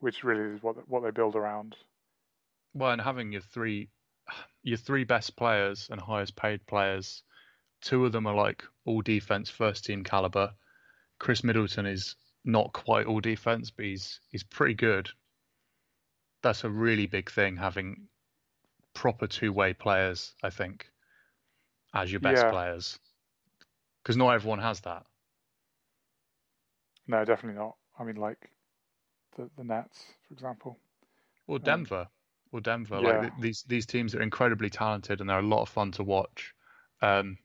[0.00, 1.76] which really is what what they build around.
[2.72, 3.90] well, and having your three
[4.62, 7.22] your three best players and highest paid players,
[7.82, 10.54] two of them are like all defense, first team caliber.
[11.18, 12.16] Khris Middleton is
[12.48, 15.08] not quite all defense, but he's he's pretty good.
[16.42, 18.08] That's a really big thing having
[18.94, 20.90] proper two way players, I think,
[21.94, 22.50] as your best Yeah.
[22.50, 22.98] players.
[24.02, 25.04] Because not everyone has that.
[27.06, 27.76] No, definitely not.
[27.98, 28.50] I mean, like
[29.36, 30.78] the the Nets, for example.
[31.46, 32.08] Or Denver.
[32.50, 32.96] Or Denver.
[32.96, 33.18] Um, yeah.
[33.18, 36.54] Like these these teams are incredibly talented and they're a lot of fun to watch.
[37.02, 37.38] Um,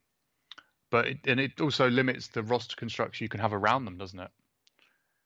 [0.89, 4.20] but it, and it also limits the roster construction you can have around them, doesn't
[4.20, 4.32] it?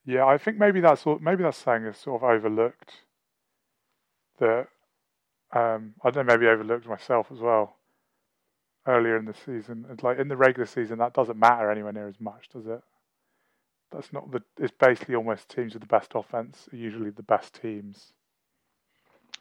[0.08, 2.94] Yeah, I think maybe that's maybe that's saying is sort of overlooked.
[4.40, 4.70] That
[5.54, 7.76] um, I don't know, maybe overlooked myself as well.
[8.88, 12.08] Earlier in the season, it's like in the regular season, that doesn't matter anywhere near
[12.08, 12.82] as much, does it?
[13.92, 14.42] That's not the.
[14.58, 18.14] It's basically almost teams with the best offense are usually the best teams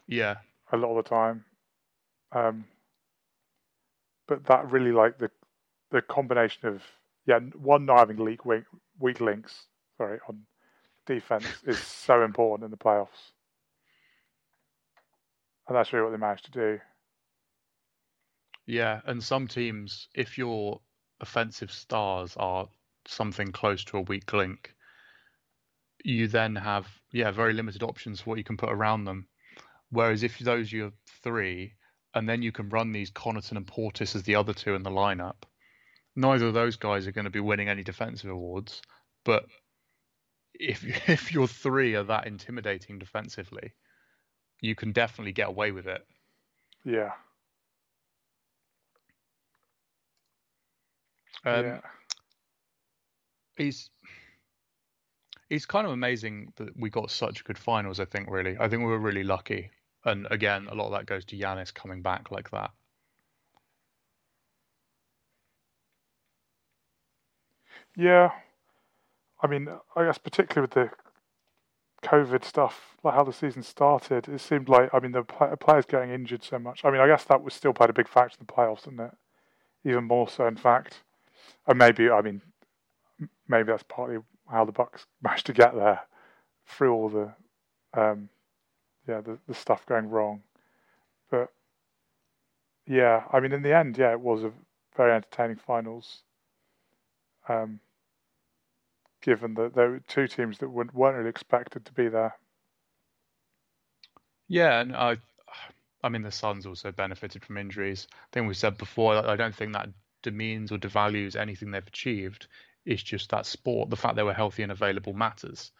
[0.07, 0.37] Yeah.
[0.71, 1.45] a lot of the time.
[2.33, 2.65] Um,
[4.27, 5.31] but that really like the
[5.91, 6.83] the combination of
[7.25, 8.41] yeah one not having weak,
[8.99, 10.41] weak links sorry on
[11.07, 13.31] defense is so important in the playoffs.
[15.67, 16.79] and that's really what they managed to do.
[18.65, 20.81] Yeah, and some teams, if your
[21.19, 22.67] offensive stars are
[23.05, 24.73] something close to a weak link,
[26.03, 29.27] you then have yeah very limited options for what you can put around them.
[29.89, 30.91] Whereas if those are your
[31.23, 31.73] three,
[32.13, 34.89] and then you can run these Connaughton and Portis as the other two in the
[34.89, 35.43] lineup,
[36.15, 38.81] neither of those guys are going to be winning any defensive awards.
[39.23, 39.45] But
[40.59, 43.73] if if your three are that intimidating defensively,
[44.61, 46.05] you can definitely get away with it.
[46.83, 47.11] Yeah.
[51.45, 51.79] Um, yeah.
[53.55, 53.89] He's
[55.49, 57.99] it's kind of amazing that we got such good finals.
[57.99, 59.71] I think really, I think we were really lucky.
[60.05, 62.71] And again, a lot of that goes to Giannis coming back like that.
[67.95, 68.31] Yeah,
[69.41, 70.89] I mean, I guess particularly with the
[72.07, 76.11] COVID stuff, like how the season started, it seemed like I mean the players getting
[76.11, 76.83] injured so much.
[76.83, 78.99] I mean, I guess that was still played a big factor in the playoffs, didn't
[78.99, 79.11] it?
[79.85, 81.01] Even more so, in fact.
[81.67, 82.41] And maybe, I mean,
[83.47, 84.17] maybe that's partly
[84.49, 86.01] how the Bucks managed to get there
[86.65, 87.33] through all the,
[87.93, 88.29] um,
[89.07, 90.41] yeah, the, the stuff going wrong.
[91.31, 91.51] But
[92.85, 94.51] yeah, I mean, in the end, yeah, it was a
[94.95, 96.23] very entertaining finals.
[97.47, 97.79] Um,
[99.21, 102.35] given that there were two teams that weren't really expected to be there.
[104.47, 105.17] Yeah, and I,
[106.03, 108.07] I mean, the Suns also benefited from injuries.
[108.11, 109.15] I think we said before.
[109.15, 109.89] I don't think that
[110.23, 112.47] demeans or devalues anything they've achieved.
[112.85, 115.71] It's just that sport, the fact they were healthy and available matters.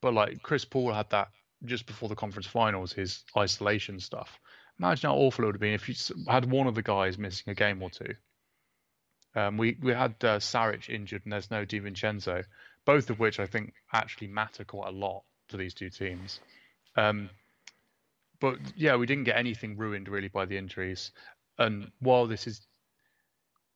[0.00, 1.28] But like Chris Paul had that
[1.64, 4.40] just before the conference finals, his isolation stuff.
[4.78, 5.94] Imagine how awful it would have been if you
[6.28, 8.14] had one of the guys missing a game or two.
[9.36, 12.44] Um, we we had uh, Saric injured and there's no DiVincenzo,
[12.84, 16.40] both of which I think actually matter quite a lot to these two teams.
[16.96, 17.30] Um,
[18.40, 21.12] but yeah, we didn't get anything ruined really by the injuries.
[21.58, 22.66] And while this is,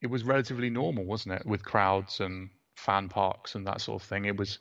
[0.02, 4.08] it was relatively normal, wasn't it, with crowds and fan parks and that sort of
[4.08, 4.24] thing.
[4.24, 4.58] It was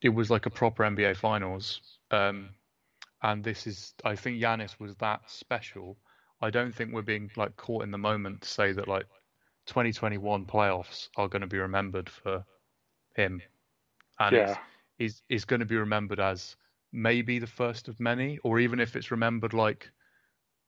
[0.00, 1.80] it was like a proper NBA finals.
[2.10, 2.50] Um,
[3.22, 5.96] and this is I think Giannis was that special.
[6.40, 9.06] I don't think we're being like caught in the moment to say that like
[9.66, 12.44] 2021 playoffs are going to be remembered for
[13.14, 13.40] him,
[14.18, 14.56] and yeah.
[14.98, 16.56] he's he's going to be remembered as
[16.92, 19.90] maybe the first of many, or even if it's remembered like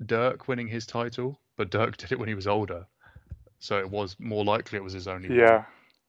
[0.04, 2.86] Dirk winning his title, but Dirk did it when he was older,
[3.58, 5.34] so it was more likely it was his only.
[5.36, 5.64] Yeah.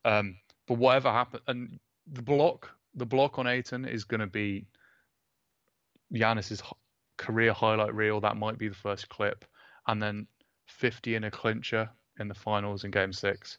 [0.05, 1.79] Um, but whatever happened, and
[2.11, 4.67] the block, the block on Ayton is going to be
[6.13, 6.61] Giannis's
[7.17, 8.19] career highlight reel.
[8.19, 9.45] That might be the first clip,
[9.87, 10.27] and then
[10.67, 13.57] 50 in a clincher in the finals in Game Six.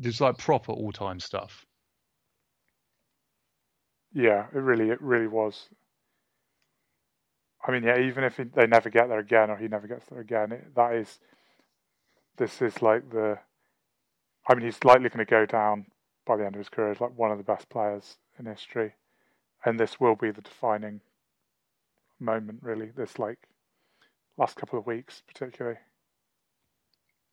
[0.00, 1.66] Just like proper all-time stuff.
[4.14, 5.68] Yeah, it really, it really was.
[7.66, 10.20] I mean, yeah, even if they never get there again, or he never gets there
[10.20, 11.20] again, it, that is,
[12.36, 13.38] this is like the.
[14.48, 15.86] I mean, he's likely going to go down
[16.26, 18.94] by the end of his career as like one of the best players in history,
[19.64, 21.00] and this will be the defining
[22.18, 22.90] moment, really.
[22.94, 23.48] This like
[24.36, 25.78] last couple of weeks, particularly.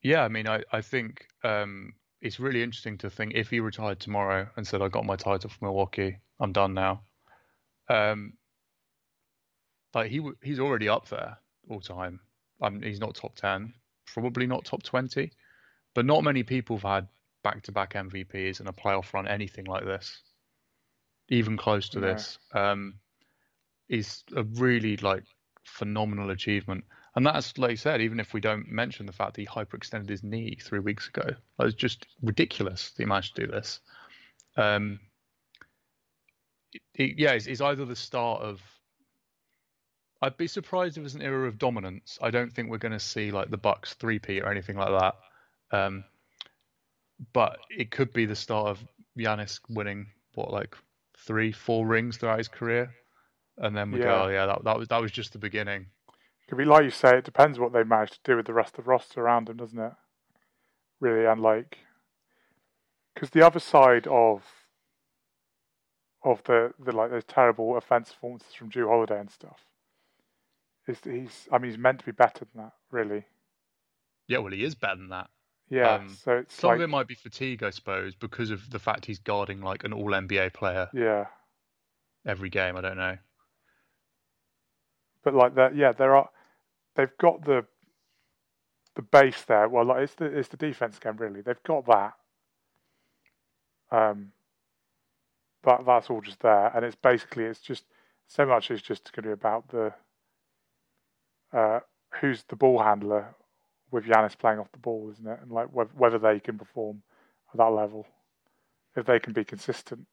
[0.02, 4.00] Yeah, I mean, I I think um, it's really interesting to think if he retired
[4.00, 7.04] tomorrow and said, "I got my title from Milwaukee, I'm done now."
[7.90, 8.34] Um,
[9.94, 11.38] like he he's already up there
[11.70, 12.20] all time.
[12.62, 13.74] I mean, he's not top ten,
[14.06, 15.32] probably not top twenty,
[15.96, 17.08] but not many people have had
[17.44, 20.22] back-to-back MVPs and a playoff run anything like this,
[21.30, 23.00] even close to this, um,
[23.88, 25.24] is a really like
[25.64, 26.84] phenomenal achievement.
[27.20, 30.08] And that's like I said, even if we don't mention the fact that he hyperextended
[30.08, 33.82] his knee three weeks ago, it's just ridiculous that he managed to do this.
[34.56, 35.02] Um,
[36.72, 38.62] it, it, yeah, it's, it's either the start of
[40.22, 42.18] I'd be surprised if it was an era of dominance.
[42.22, 45.16] I don't think we're going to see like the Bucks three-peat or anything like that.
[45.78, 46.06] Um,
[47.34, 48.80] but it could be the start of
[49.18, 50.74] Giannis winning what like
[51.18, 52.94] three, four rings throughout his career,
[53.58, 54.06] and then we yeah.
[54.06, 55.88] go, oh, yeah, that that was that was just the beginning.
[56.50, 58.80] Could be like you say, it depends what they manage to do with the rest
[58.80, 59.94] of the roster around them, doesn't it?
[61.00, 61.78] Really, and like,
[63.14, 64.44] because the other side of
[66.24, 69.60] of the the like those terrible offensive performances from Jrue Holiday and stuff
[70.88, 73.26] is he's I mean he's meant to be better than that, really.
[74.28, 75.30] Yeah, well, he is better than that.
[75.70, 78.72] Yeah, um, so it's some like, of it might be fatigue, I suppose, because of
[78.72, 80.90] the fact he's guarding like an All NBA player.
[80.94, 81.26] Yeah.
[82.26, 83.18] Every game, I don't know.
[85.24, 86.30] But like that, yeah, there are.
[87.00, 87.66] They've got the
[88.96, 89.70] the base there.
[89.70, 91.40] Well, like it's the it's the defense game really.
[91.40, 92.14] They've got that.
[93.90, 94.34] Um.
[95.64, 97.86] That that's all just there, and it's basically it's just
[98.28, 99.94] so much is just going to be about the
[101.54, 101.80] uh,
[102.20, 103.34] who's the ball handler
[103.92, 105.40] with Giannis playing off the ball, isn't it?
[105.42, 107.02] And like whether they can perform
[107.54, 108.08] at that level,
[108.98, 110.06] if they can be consistent,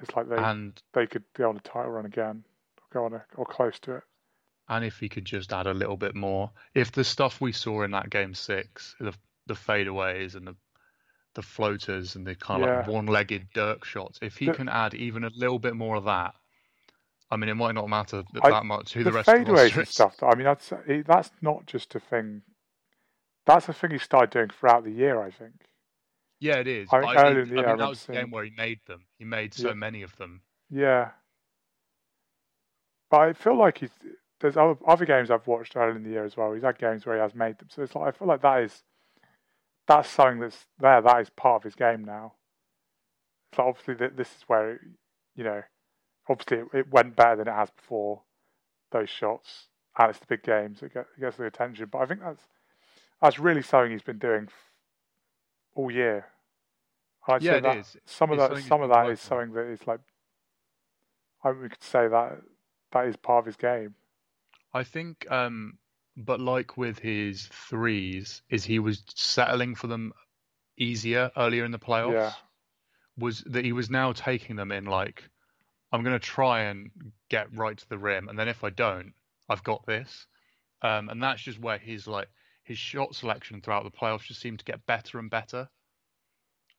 [0.00, 2.44] it's like they and they could go on a title run again,
[2.78, 4.02] or go on a, or close to it.
[4.68, 7.82] And if he could just add a little bit more, if the stuff we saw
[7.82, 9.14] in that game six, the
[9.46, 10.56] the fadeaways and the
[11.34, 12.78] the floaters and the kind of Yeah.
[12.78, 16.04] like one-legged Dirk shots, if he The- can add even a little bit more of
[16.04, 16.34] that,
[17.30, 19.34] I mean, it might not matter th- I- that much who the the, rest of
[19.44, 20.22] the fadeaways roster and stuff.
[20.22, 20.72] I mean, that's
[21.06, 22.42] that's not just a thing.
[23.44, 25.20] That's a thing he started doing throughout the year.
[25.22, 25.52] I think.
[26.40, 26.88] Yeah, it is.
[26.92, 28.44] I think I, earlier think- in the I year mean, that was the game where
[28.44, 29.06] he made them.
[29.18, 29.74] He made so Yeah.
[29.74, 30.42] many of them.
[30.70, 31.10] Yeah.
[33.10, 33.90] But I feel like he's
[34.40, 36.52] there's other, other games I've watched earlier in the year as well.
[36.52, 37.68] He's had games where he has made them.
[37.70, 38.82] So it's like I feel like that is
[39.86, 41.00] that's something that's there.
[41.00, 42.34] That is part of his game now.
[43.54, 44.80] So obviously th- this is where it,
[45.34, 45.62] you know,
[46.28, 48.22] obviously it, it went better than it has before.
[48.92, 49.68] Those shots
[49.98, 50.82] and it's the big games.
[50.82, 51.88] It, get, it gets the attention.
[51.90, 52.42] But I think that's
[53.20, 54.70] that's really something he's been doing f-
[55.74, 56.26] all year.
[57.26, 57.96] I'd Yeah, that is.
[58.04, 60.00] some of It's that some of that is something that is like
[61.42, 62.42] I we could say that
[62.92, 63.94] that is part of his game.
[64.76, 65.78] I think, um,
[66.18, 70.12] but like with his threes, is he was settling for them
[70.76, 72.12] easier earlier in the playoffs.
[72.12, 72.32] Yeah.
[73.16, 75.24] Was that he was now taking them in like,
[75.92, 76.90] I'm going to try and
[77.30, 79.14] get right to the rim, and then if I don't,
[79.48, 80.26] I've got this.
[80.82, 82.28] Um, and that's just where his like
[82.62, 85.70] his shot selection throughout the playoffs just seemed to get better and better.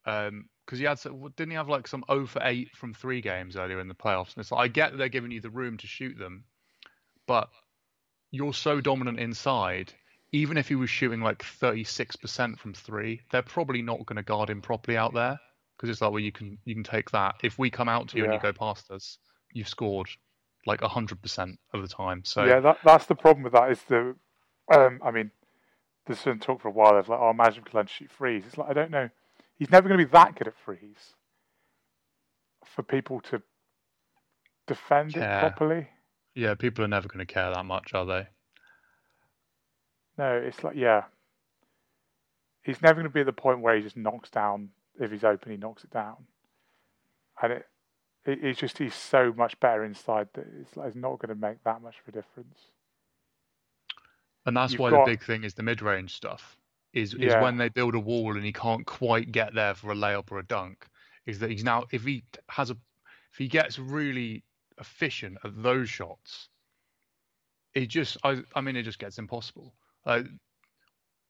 [0.06, 1.00] Um, because he had
[1.34, 4.36] didn't he have like some 0 for 8 from three games earlier in the playoffs?
[4.36, 6.44] And it's like I get that they're giving you the room to shoot them,
[7.26, 7.48] but
[8.30, 9.92] you're so dominant inside.
[10.32, 14.50] Even if he was shooting like 36% from three, they're probably not going to guard
[14.50, 15.38] him properly out there
[15.76, 17.36] because it's like, well, you can you can take that.
[17.42, 19.18] If we come out to you and you go past us,
[19.52, 20.08] you've scored
[20.66, 22.22] like 100% of the time.
[22.24, 24.14] So yeah, that that's the problem with that is the
[24.70, 25.30] um I mean
[26.06, 28.10] there's been talk for a while of like, oh imagine if we could learn shoot
[28.10, 28.44] threes.
[28.46, 29.08] It's like I don't know.
[29.56, 31.14] He's never gonna be that good at threes
[32.64, 33.40] for people to
[34.66, 35.36] defend Yeah.
[35.36, 35.88] it properly.
[36.38, 38.26] Yeah, people are never going to care that much, are they?
[40.16, 41.04] No, it's like yeah.
[42.62, 44.70] He's never gonna be at the point where he just knocks down
[45.00, 46.16] if he's open he knocks it down.
[47.40, 47.66] And it,
[48.26, 51.62] it it's just he's so much better inside that it's like it's not gonna make
[51.64, 52.58] that much of a difference.
[54.44, 56.56] And that's You've why got- the big thing is the mid-range stuff.
[56.92, 57.42] Is is Yeah.
[57.42, 60.38] when they build a wall and he can't quite get there for a layup or
[60.38, 60.86] a dunk.
[61.26, 62.76] Is that he's now if he has a
[63.32, 64.42] if he gets really
[64.80, 66.48] efficient at those shots,
[67.74, 69.74] it just I I mean it just gets impossible.
[70.04, 70.26] Like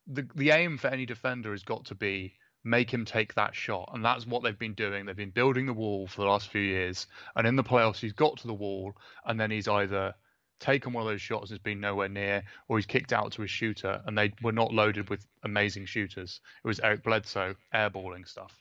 [0.07, 2.35] the the aim for any defender has got to be
[2.65, 5.07] make him take that shot, and that's what they've been doing.
[5.07, 7.07] They've been building the wall for the last few years,
[7.37, 8.95] and in the playoffs he's got to the wall,
[9.27, 10.15] and then he's either
[10.61, 13.43] taken one of those shots and it's been nowhere near, or he's kicked out to
[13.43, 16.41] a shooter, and they were not loaded with amazing shooters.
[16.65, 18.61] It was Eric Bledsoe airballing stuff,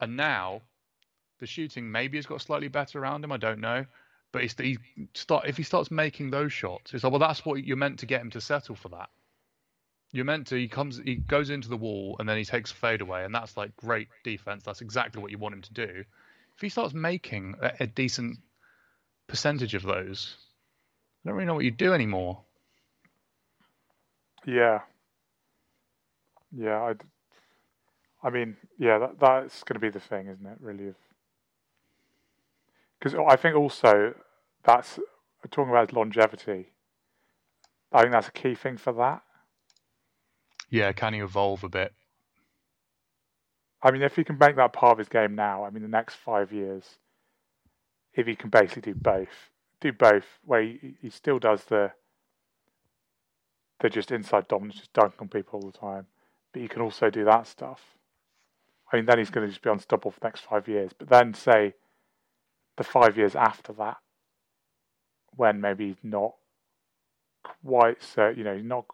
[0.00, 0.62] and now
[1.40, 3.32] the shooting maybe has got slightly better around him.
[3.32, 3.86] I don't know.
[4.32, 4.78] But it's he
[5.14, 8.06] start if he starts making those shots, it's like well that's what you're meant to
[8.06, 9.10] get him to settle for that.
[10.12, 12.74] You're meant to he comes he goes into the wall and then he takes a
[12.74, 14.64] fade away and that's like great defense.
[14.64, 16.04] That's exactly what you want him to do.
[16.56, 18.38] If he starts making a, a decent
[19.28, 20.36] percentage of those,
[21.24, 22.40] I don't really know what you do anymore.
[24.46, 24.80] Yeah.
[26.56, 26.94] Yeah, I.
[28.22, 30.56] I mean, yeah, that that's going to be the thing, isn't it?
[30.60, 30.94] Really,
[33.04, 34.14] because I think also
[34.64, 34.98] that's
[35.50, 36.72] talking about longevity.
[37.92, 39.22] I think that's a key thing for that.
[40.70, 41.92] Yeah, can he evolve a bit?
[43.82, 45.88] I mean, if he can make that part of his game now, I mean, the
[45.88, 46.98] next five years,
[48.14, 51.92] if he can basically do both, do both, where he, he still does the
[53.80, 56.06] the just inside dominance, just dunk on people all the time,
[56.54, 57.82] but he can also do that stuff.
[58.90, 60.92] I mean, then he's going to just be unstoppable for the next five years.
[60.96, 61.74] But then, say,
[62.76, 63.98] the five years after that,
[65.36, 66.34] when maybe he's not
[67.64, 68.86] quite so, you know, he's not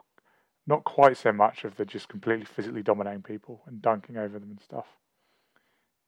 [0.67, 4.51] not quite so much of the just completely physically dominating people and dunking over them
[4.51, 4.87] and stuff.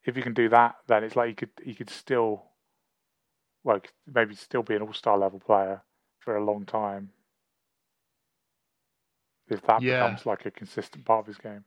[0.04, 2.44] If you can do that, then it's like he could he could still,
[3.64, 5.82] well, maybe still be an all star level player
[6.20, 7.10] for a long time.
[9.48, 9.86] If that Yeah.
[9.86, 11.64] becomes like a consistent part of his game.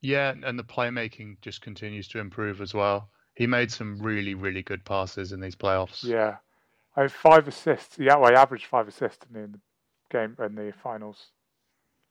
[0.00, 3.10] Yeah, and the playmaking just continues to improve as well.
[3.36, 6.02] He made some really, really good passes in these playoffs.
[6.02, 6.36] Yeah,
[6.96, 7.98] I mean, five assists.
[7.98, 9.60] Yeah, well, he averaged five assists in the
[10.10, 11.26] game in the finals.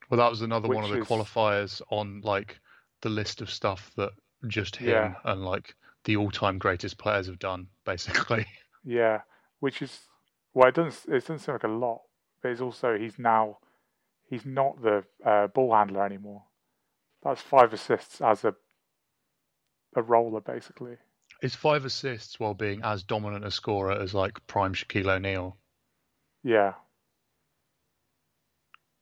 [0.10, 2.60] Well, that was another one of the is- qualifiers on like
[3.02, 4.12] the list of stuff that
[4.48, 5.16] just him Yeah.
[5.26, 8.46] and like the all-time greatest players have done, basically.
[8.88, 9.22] Yeah,
[9.62, 10.02] which is
[10.54, 12.02] well, it doesn't it doesn't seem like a lot
[12.46, 13.58] but it's also he's now
[14.30, 16.44] he's not the uh, ball handler anymore.
[17.24, 18.54] That's five assists as a
[19.96, 20.98] a roller, basically.
[21.42, 25.58] It's five assists while being as dominant a scorer as like prime Shaquille O'Neal.
[26.44, 26.76] Yeah,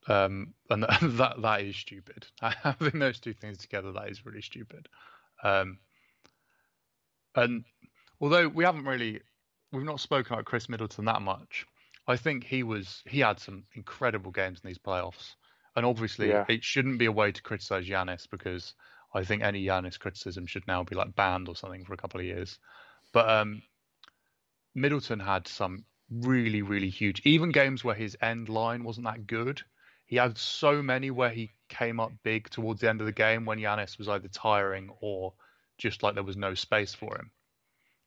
[0.07, 0.83] Um, and
[1.17, 2.27] that that is stupid.
[2.41, 4.89] Having those two things together, that is really stupid.
[5.43, 5.79] Um,
[7.35, 7.65] and
[8.19, 9.21] although we haven't really,
[9.71, 11.65] we've not spoken about Khris Middleton that much.
[12.07, 15.35] I think he was he had some incredible games in these playoffs,
[15.75, 16.45] and obviously Yeah.
[16.49, 18.73] it shouldn't be a way to criticize Giannis because
[19.13, 22.19] I think any Giannis criticism should now be like banned or something for a couple
[22.19, 22.57] of years.
[23.11, 23.61] But um,
[24.73, 29.61] Middleton had some really really huge, even games where his end line wasn't that good.
[30.05, 33.45] He had so many where he came up big towards the end of the game
[33.45, 35.33] when Giannis was either tiring or
[35.77, 37.31] just like there was no space for him.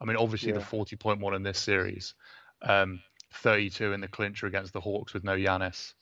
[0.01, 2.15] I mean, obviously the 40 point one in this series,
[2.63, 3.01] um,
[3.33, 5.95] 32 in the clincher against the Hawks with no Giannis,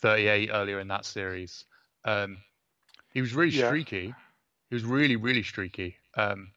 [0.00, 1.64] 38 earlier in that series.
[2.04, 2.38] Um,
[3.12, 3.66] he was really Yeah.
[3.66, 4.14] streaky.
[4.68, 5.96] He was really, really streaky.
[6.16, 6.52] Um,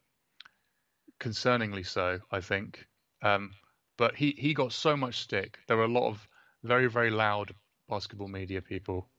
[1.20, 2.86] concerningly so, I think.
[3.22, 3.52] Um,
[3.98, 5.60] but he, he got so much stick.
[5.68, 6.28] There were a lot of
[6.64, 7.54] very, very loud
[7.90, 9.10] basketball media people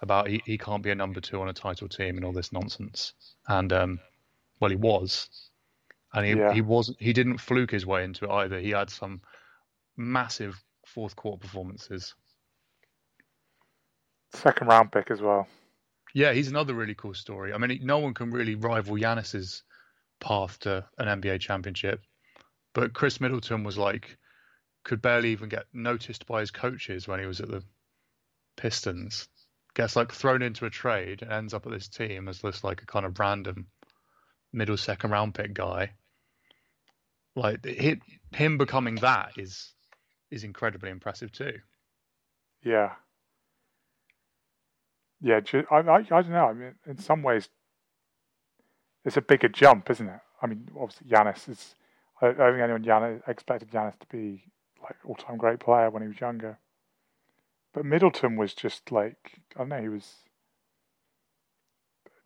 [0.00, 2.52] about he, he can't be a number two on a title team and all this
[2.52, 3.14] nonsense.
[3.48, 4.00] And um,
[4.60, 5.28] well, he was,
[6.12, 6.52] and he Yeah.
[6.52, 7.00] he wasn't.
[7.00, 8.58] He didn't fluke his way into it either.
[8.58, 9.20] He had some
[9.96, 12.14] massive fourth quarter performances.
[14.32, 15.48] second round pick as well.
[16.16, 17.52] Yeah, he's another really cool story.
[17.52, 19.62] I mean, no one can really rival Giannis's
[20.18, 22.00] path to an NBA championship,
[22.72, 24.16] but Khris Middleton was like
[24.82, 27.62] could barely even get noticed by his coaches when he was at the
[28.56, 29.28] Pistons.
[29.74, 32.80] Gets like thrown into a trade and ends up at this team as this like
[32.80, 33.66] a kind of random
[34.54, 35.92] middle second round pick guy.
[37.34, 37.62] Like
[38.32, 39.74] him becoming that is
[40.30, 41.58] is incredibly impressive too.
[42.62, 42.94] Yeah.
[45.20, 45.40] Yeah,
[45.70, 46.46] I, I, I don't know.
[46.46, 47.48] I mean, in some ways,
[49.04, 50.20] it's a bigger jump, isn't it?
[50.42, 51.74] I mean, obviously, Giannis is.
[52.20, 54.44] I, don't think anyone Giannis, expected Giannis to be
[54.82, 56.58] like all-time great player when he was younger.
[57.74, 59.80] But Middleton was just like I don't know.
[59.80, 60.14] He was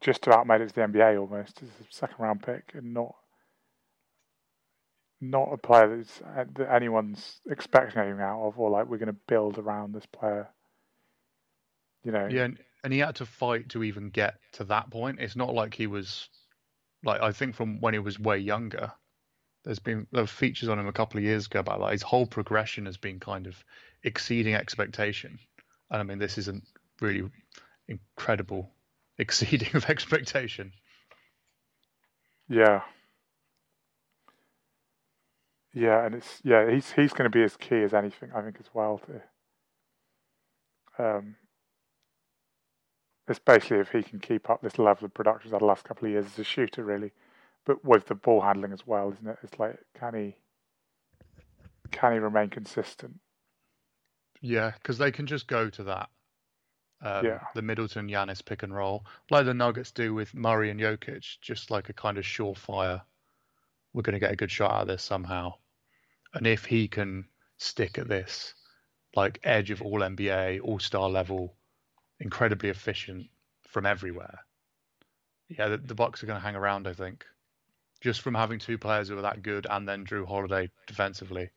[0.00, 3.14] just about made it to the NBA almost as a second-round pick, and not
[5.20, 9.06] not a player that's, uh, that anyone's expecting anything out of, or like we're going
[9.08, 10.48] to build around this player.
[12.04, 12.48] You know, Yeah,
[12.84, 15.20] and, he had to fight to even get to that point.
[15.20, 16.28] It's not like he was
[17.04, 18.92] like I think from when he was way younger.
[19.64, 22.26] There's been there features on him a couple of years ago about like his whole
[22.26, 23.62] progression has been kind of
[24.02, 25.38] exceeding expectation.
[25.90, 26.64] And I mean this isn't
[27.00, 27.28] really
[27.88, 28.70] incredible
[29.18, 30.72] exceeding of expectation.
[32.48, 32.82] Yeah.
[35.72, 38.56] Yeah, and it's yeah, he's he's going to be as key as anything, I think,
[38.58, 39.00] as well.
[39.06, 39.22] To,
[40.98, 41.36] um,
[43.30, 46.06] especially if he can keep up this level of production he's had the last couple
[46.06, 47.12] of years as a shooter, really,
[47.64, 49.38] but with the ball handling as well, isn't it?
[49.42, 50.36] It's like can he
[51.90, 53.20] can he remain consistent?
[54.40, 56.08] Yeah, because they can just go to that.
[57.02, 57.40] Um, Yeah.
[57.54, 61.70] The Middleton Giannis pick and roll, like the Nuggets do with Murray and Jokic, just
[61.70, 63.02] like a kind of surefire.
[63.92, 65.54] We're going to get a good shot out of this somehow.
[66.34, 67.26] And if he can
[67.58, 68.54] stick at this,
[69.16, 71.56] like edge of all NBA, all star level,
[72.20, 73.26] incredibly efficient
[73.68, 74.38] from everywhere,
[75.48, 76.86] yeah, the, the Bucks are going to hang around.
[76.86, 77.24] I think,
[78.00, 81.50] just from having two players who are that good, and then Jrue Holiday defensively.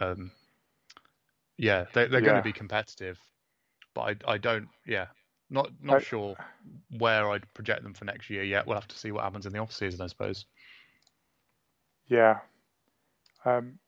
[0.00, 0.30] Um,
[1.56, 3.18] yeah, they, they're going to be competitive,
[3.94, 4.68] but I, I don't.
[4.86, 5.06] Yeah,
[5.50, 6.36] not not I- sure
[6.98, 8.66] where I'd project them for next year yet.
[8.66, 10.46] We'll have to see what happens in the off season, I suppose.
[12.08, 12.38] Yeah.
[13.44, 13.78] Um,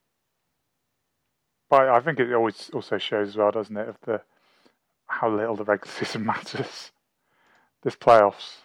[1.69, 4.21] but I think it always also shows as well, doesn't it, of the
[5.11, 6.91] how little the regular season matters.
[7.83, 8.57] This playoffs.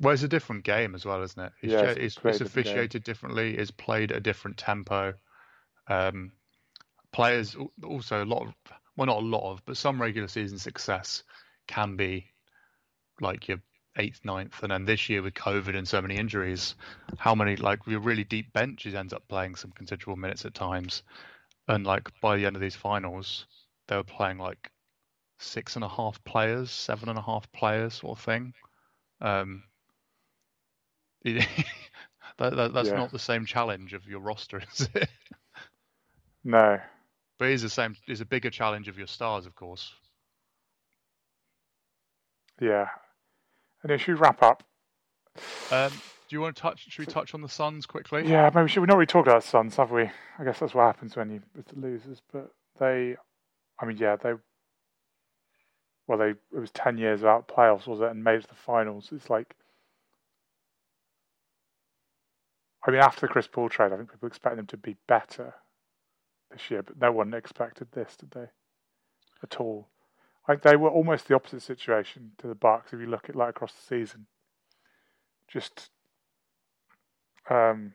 [0.00, 1.52] Well, it's a different game as well, isn't it?
[1.62, 2.46] It's, Yeah, it's it's, it's game.
[2.46, 3.56] officiated differently.
[3.56, 5.14] It's played at a different tempo.
[5.88, 6.32] Um,
[7.12, 8.54] players also a lot of,
[8.96, 11.22] well, not a lot of, but some regular season success
[11.66, 12.26] can be
[13.20, 13.58] like your
[13.98, 16.74] eighth, ninth, and then this year with COVID and so many injuries,
[17.18, 21.02] how many like your really deep benches ends up playing some considerable minutes at times,
[21.68, 23.46] and like by the end of these finals,
[23.88, 24.70] they were playing like
[25.42, 28.54] six and a half players, seven and a half players, sort of thing.
[29.20, 29.62] Um,
[31.24, 31.46] it-
[32.38, 32.96] that, that, that's Yeah.
[32.96, 35.08] not the same challenge of your roster, is it?
[36.44, 36.78] No.
[37.38, 37.96] But it is the same.
[38.08, 39.92] Is a bigger challenge of your stars, of course.
[42.60, 42.88] Yeah.
[43.82, 44.62] And should we wrap up?
[45.70, 46.86] Um, do you want to touch?
[46.88, 48.28] Should we touch on the Suns quickly?
[48.28, 50.02] Yeah, maybe should we not really talk about the Suns, have we?
[50.38, 52.22] I guess that's what happens when you with the losers.
[52.32, 53.16] But they,
[53.80, 54.34] I mean, yeah, they
[56.06, 58.54] well, they it was ten years without playoffs, was it, and made it to the
[58.54, 59.10] finals.
[59.12, 59.54] It's like,
[62.86, 65.54] I mean, after the Chris Paul trade, I think people expect them to be better
[66.50, 68.46] this year, but no one expected this, did they?
[69.42, 69.88] At all.
[70.48, 73.50] Like they were almost the opposite situation to the Bucks if you look at like
[73.50, 74.26] across the season.
[75.46, 75.90] Just,
[77.48, 77.94] um,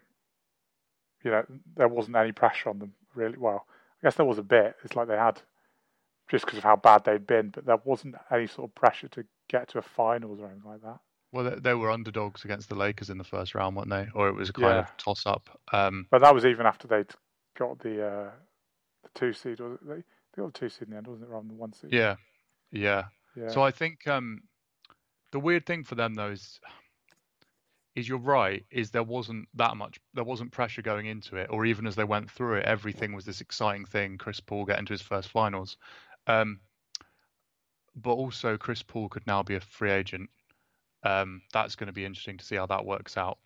[1.23, 1.43] you know,
[1.75, 3.37] there wasn't any pressure on them really.
[3.37, 3.65] Well,
[4.01, 4.75] I guess there was a bit.
[4.83, 5.41] It's like they had
[6.29, 9.25] just because of how bad they'd been, but there wasn't any sort of pressure to
[9.49, 10.99] get to a finals or anything like that.
[11.31, 14.07] Well, they, they were underdogs against the Lakers in the first round, weren't they?
[14.13, 14.79] Or it was a kind Yeah.
[14.79, 15.49] of toss up.
[15.71, 17.11] Um, But that was even after they'd
[17.57, 18.31] got the uh,
[19.03, 19.59] the two seed.
[19.59, 19.87] Was it?
[19.87, 21.31] They, they got the two seed in the end, wasn't it?
[21.31, 21.91] Rather than the one seed.
[21.93, 22.15] yeah,
[22.71, 23.05] yeah.
[23.35, 23.49] Yeah.
[23.49, 24.41] So I think um,
[25.31, 26.59] the weird thing for them though is,
[27.95, 28.65] is you're right.
[28.71, 32.03] Is there wasn't that much, there wasn't pressure going into it, or even as they
[32.03, 34.17] went through it, everything was this exciting thing.
[34.17, 35.77] Chris Paul getting to his first finals,
[36.27, 36.59] um,
[37.95, 40.29] but also Chris Paul could now be a free agent.
[41.03, 43.37] Um, that's going to be interesting to see how that works out.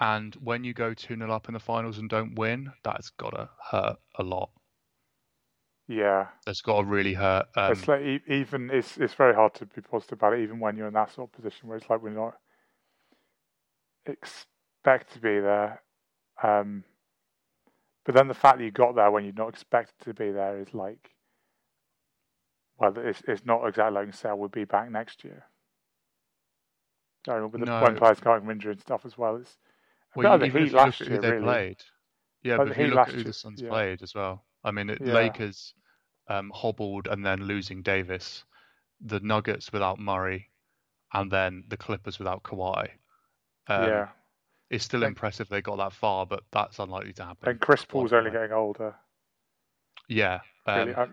[0.00, 3.30] And when you go 2 0 up in the finals and don't win, that's got
[3.30, 4.50] to hurt a lot.
[5.86, 6.28] yeah.
[6.46, 7.46] That's got to really hurt.
[7.56, 10.76] Um, it's like even it's it's very hard to be positive about it, even when
[10.76, 12.36] you're in that sort of position where it's like we're not
[14.06, 15.82] expect to be there.
[16.42, 16.84] Um,
[18.04, 20.58] but then the fact that you got there when you're not expected to be there
[20.60, 21.10] is like,
[22.80, 25.44] well, it's it's not exactly like say we'll be back next year.
[27.28, 27.98] I remember the, when No.
[28.00, 29.36] players coming from injury and stuff as well.
[29.36, 29.58] It's
[30.16, 31.44] Well, the even Heat if you look last at year, who they really.
[31.44, 31.76] played,
[32.42, 33.68] yeah, but the if you look at who year, the Suns yeah.
[33.68, 35.12] played as well, I mean, it, Yeah.
[35.12, 35.74] Lakers
[36.28, 38.44] um, hobbled and then losing Davis,
[39.00, 40.50] the Nuggets without Murray,
[41.12, 42.88] and then the Clippers without Kawhi.
[43.68, 44.08] Um, yeah,
[44.70, 47.48] It's still And- impressive they got that far, but that's unlikely to happen.
[47.50, 48.94] and Chris Paul's only getting older.
[50.08, 51.12] Yeah, um, Really.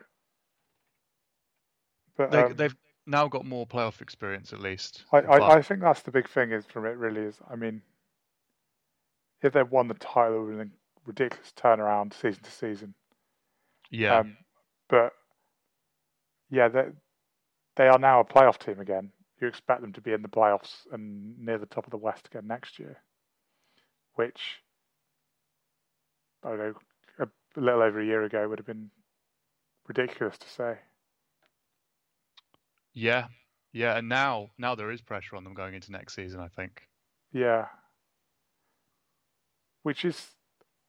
[2.17, 5.03] But they, um, they've now got more playoff experience at least.
[5.13, 7.81] I, I, I think that's the big thing is from it really is I mean
[9.41, 10.67] if they won the title it would have
[11.05, 12.93] ridiculous turnaround season to season.
[13.89, 14.37] yeah, Um,
[14.89, 15.13] but
[16.49, 16.85] yeah, they
[17.75, 19.11] they are now a playoff team again.
[19.39, 22.27] You expect them to be in the playoffs and near the top of the West
[22.27, 22.97] again next year,
[24.15, 24.63] which
[26.43, 26.73] I don't know
[27.19, 27.23] a,
[27.59, 28.89] a little over a year ago would have been
[29.87, 30.77] ridiculous to say.
[32.97, 33.27] Yeah,
[33.73, 33.97] yeah.
[33.97, 36.39] And now, now there is pressure on them going into next season.
[36.39, 36.81] I think.
[37.31, 37.67] Yeah.
[39.83, 40.27] Which is,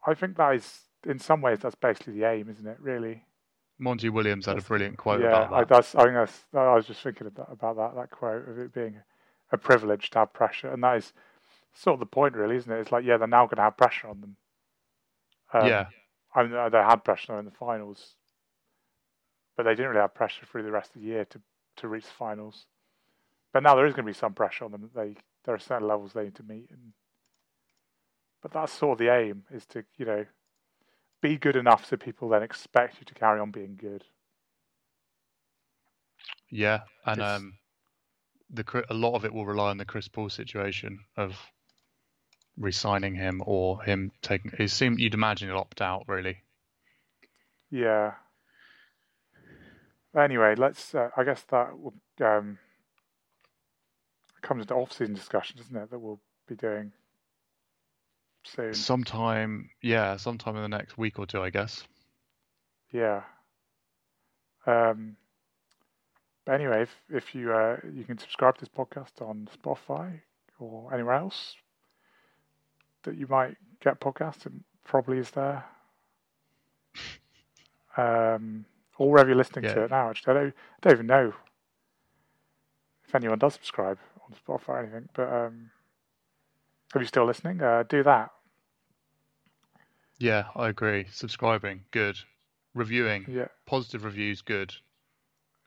[0.06, 2.78] I think that is, in some ways, that's basically the aim, isn't it?
[2.80, 3.24] Really.
[3.78, 5.68] Monty Williams had a brilliant quote yeah, about I, that.
[5.68, 6.42] that's, I think that's.
[6.52, 8.96] I was just thinking that, about that that quote of it being
[9.52, 11.12] a privilege to have pressure, and that is
[11.74, 12.80] sort of the point, really, isn't it?
[12.80, 14.36] It's like, yeah, they're now going to have pressure on them.
[15.52, 15.86] Um, yeah,
[16.34, 18.14] I mean, they had pressure in the finals,
[19.56, 21.40] but they didn't really have pressure through the rest of the year to
[21.79, 22.66] to reach the finals.
[23.53, 24.91] But now there is going to be some pressure on them.
[24.95, 26.93] They there are certain levels they need to meet, and
[28.43, 30.26] but that's sort of the aim is to you know
[31.20, 34.05] be good enough so people then expect you to carry on being good.
[36.51, 37.59] yeah, and It's- um,
[38.51, 41.37] the a lot of it will rely on the Chris Paul situation of
[42.57, 44.53] re-signing him or him taking.
[44.59, 46.43] It seemed you'd imagine he'll opt out really.
[47.70, 48.14] Yeah.
[50.18, 50.94] Anyway, let's.
[50.94, 51.94] Uh, I guess that will,
[52.24, 52.58] um,
[54.42, 55.90] comes into off-season discussion, doesn't it?
[55.90, 56.92] That we'll be doing
[58.44, 58.74] soon.
[58.74, 61.84] Sometime, yeah, sometime in the next week or two, I guess.
[62.90, 63.22] Yeah.
[64.66, 65.16] Um,
[66.44, 70.20] but anyway, if, if you uh, you can subscribe to this podcast on Spotify
[70.58, 71.54] or anywhere else
[73.04, 74.52] that you might get podcasts, it
[74.84, 75.64] probably is there.
[77.96, 78.64] Um,
[78.99, 80.11] or wherever you're listening to it now.
[80.11, 81.32] Actually, I don't, I don't even know
[83.07, 85.09] if anyone does subscribe on Spotify or anything.
[85.14, 85.70] But um,
[86.94, 88.30] if you're still listening, uh, do that.
[90.18, 91.07] Yeah, I agree.
[91.12, 92.18] Subscribing, good.
[92.74, 93.49] Reviewing, Yeah.
[93.66, 94.74] positive reviews, good.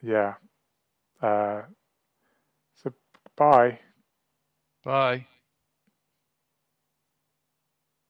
[0.01, 0.35] Yeah.
[1.21, 1.63] Uh,
[2.75, 2.91] so
[3.35, 3.79] bye.
[4.83, 5.27] Bye.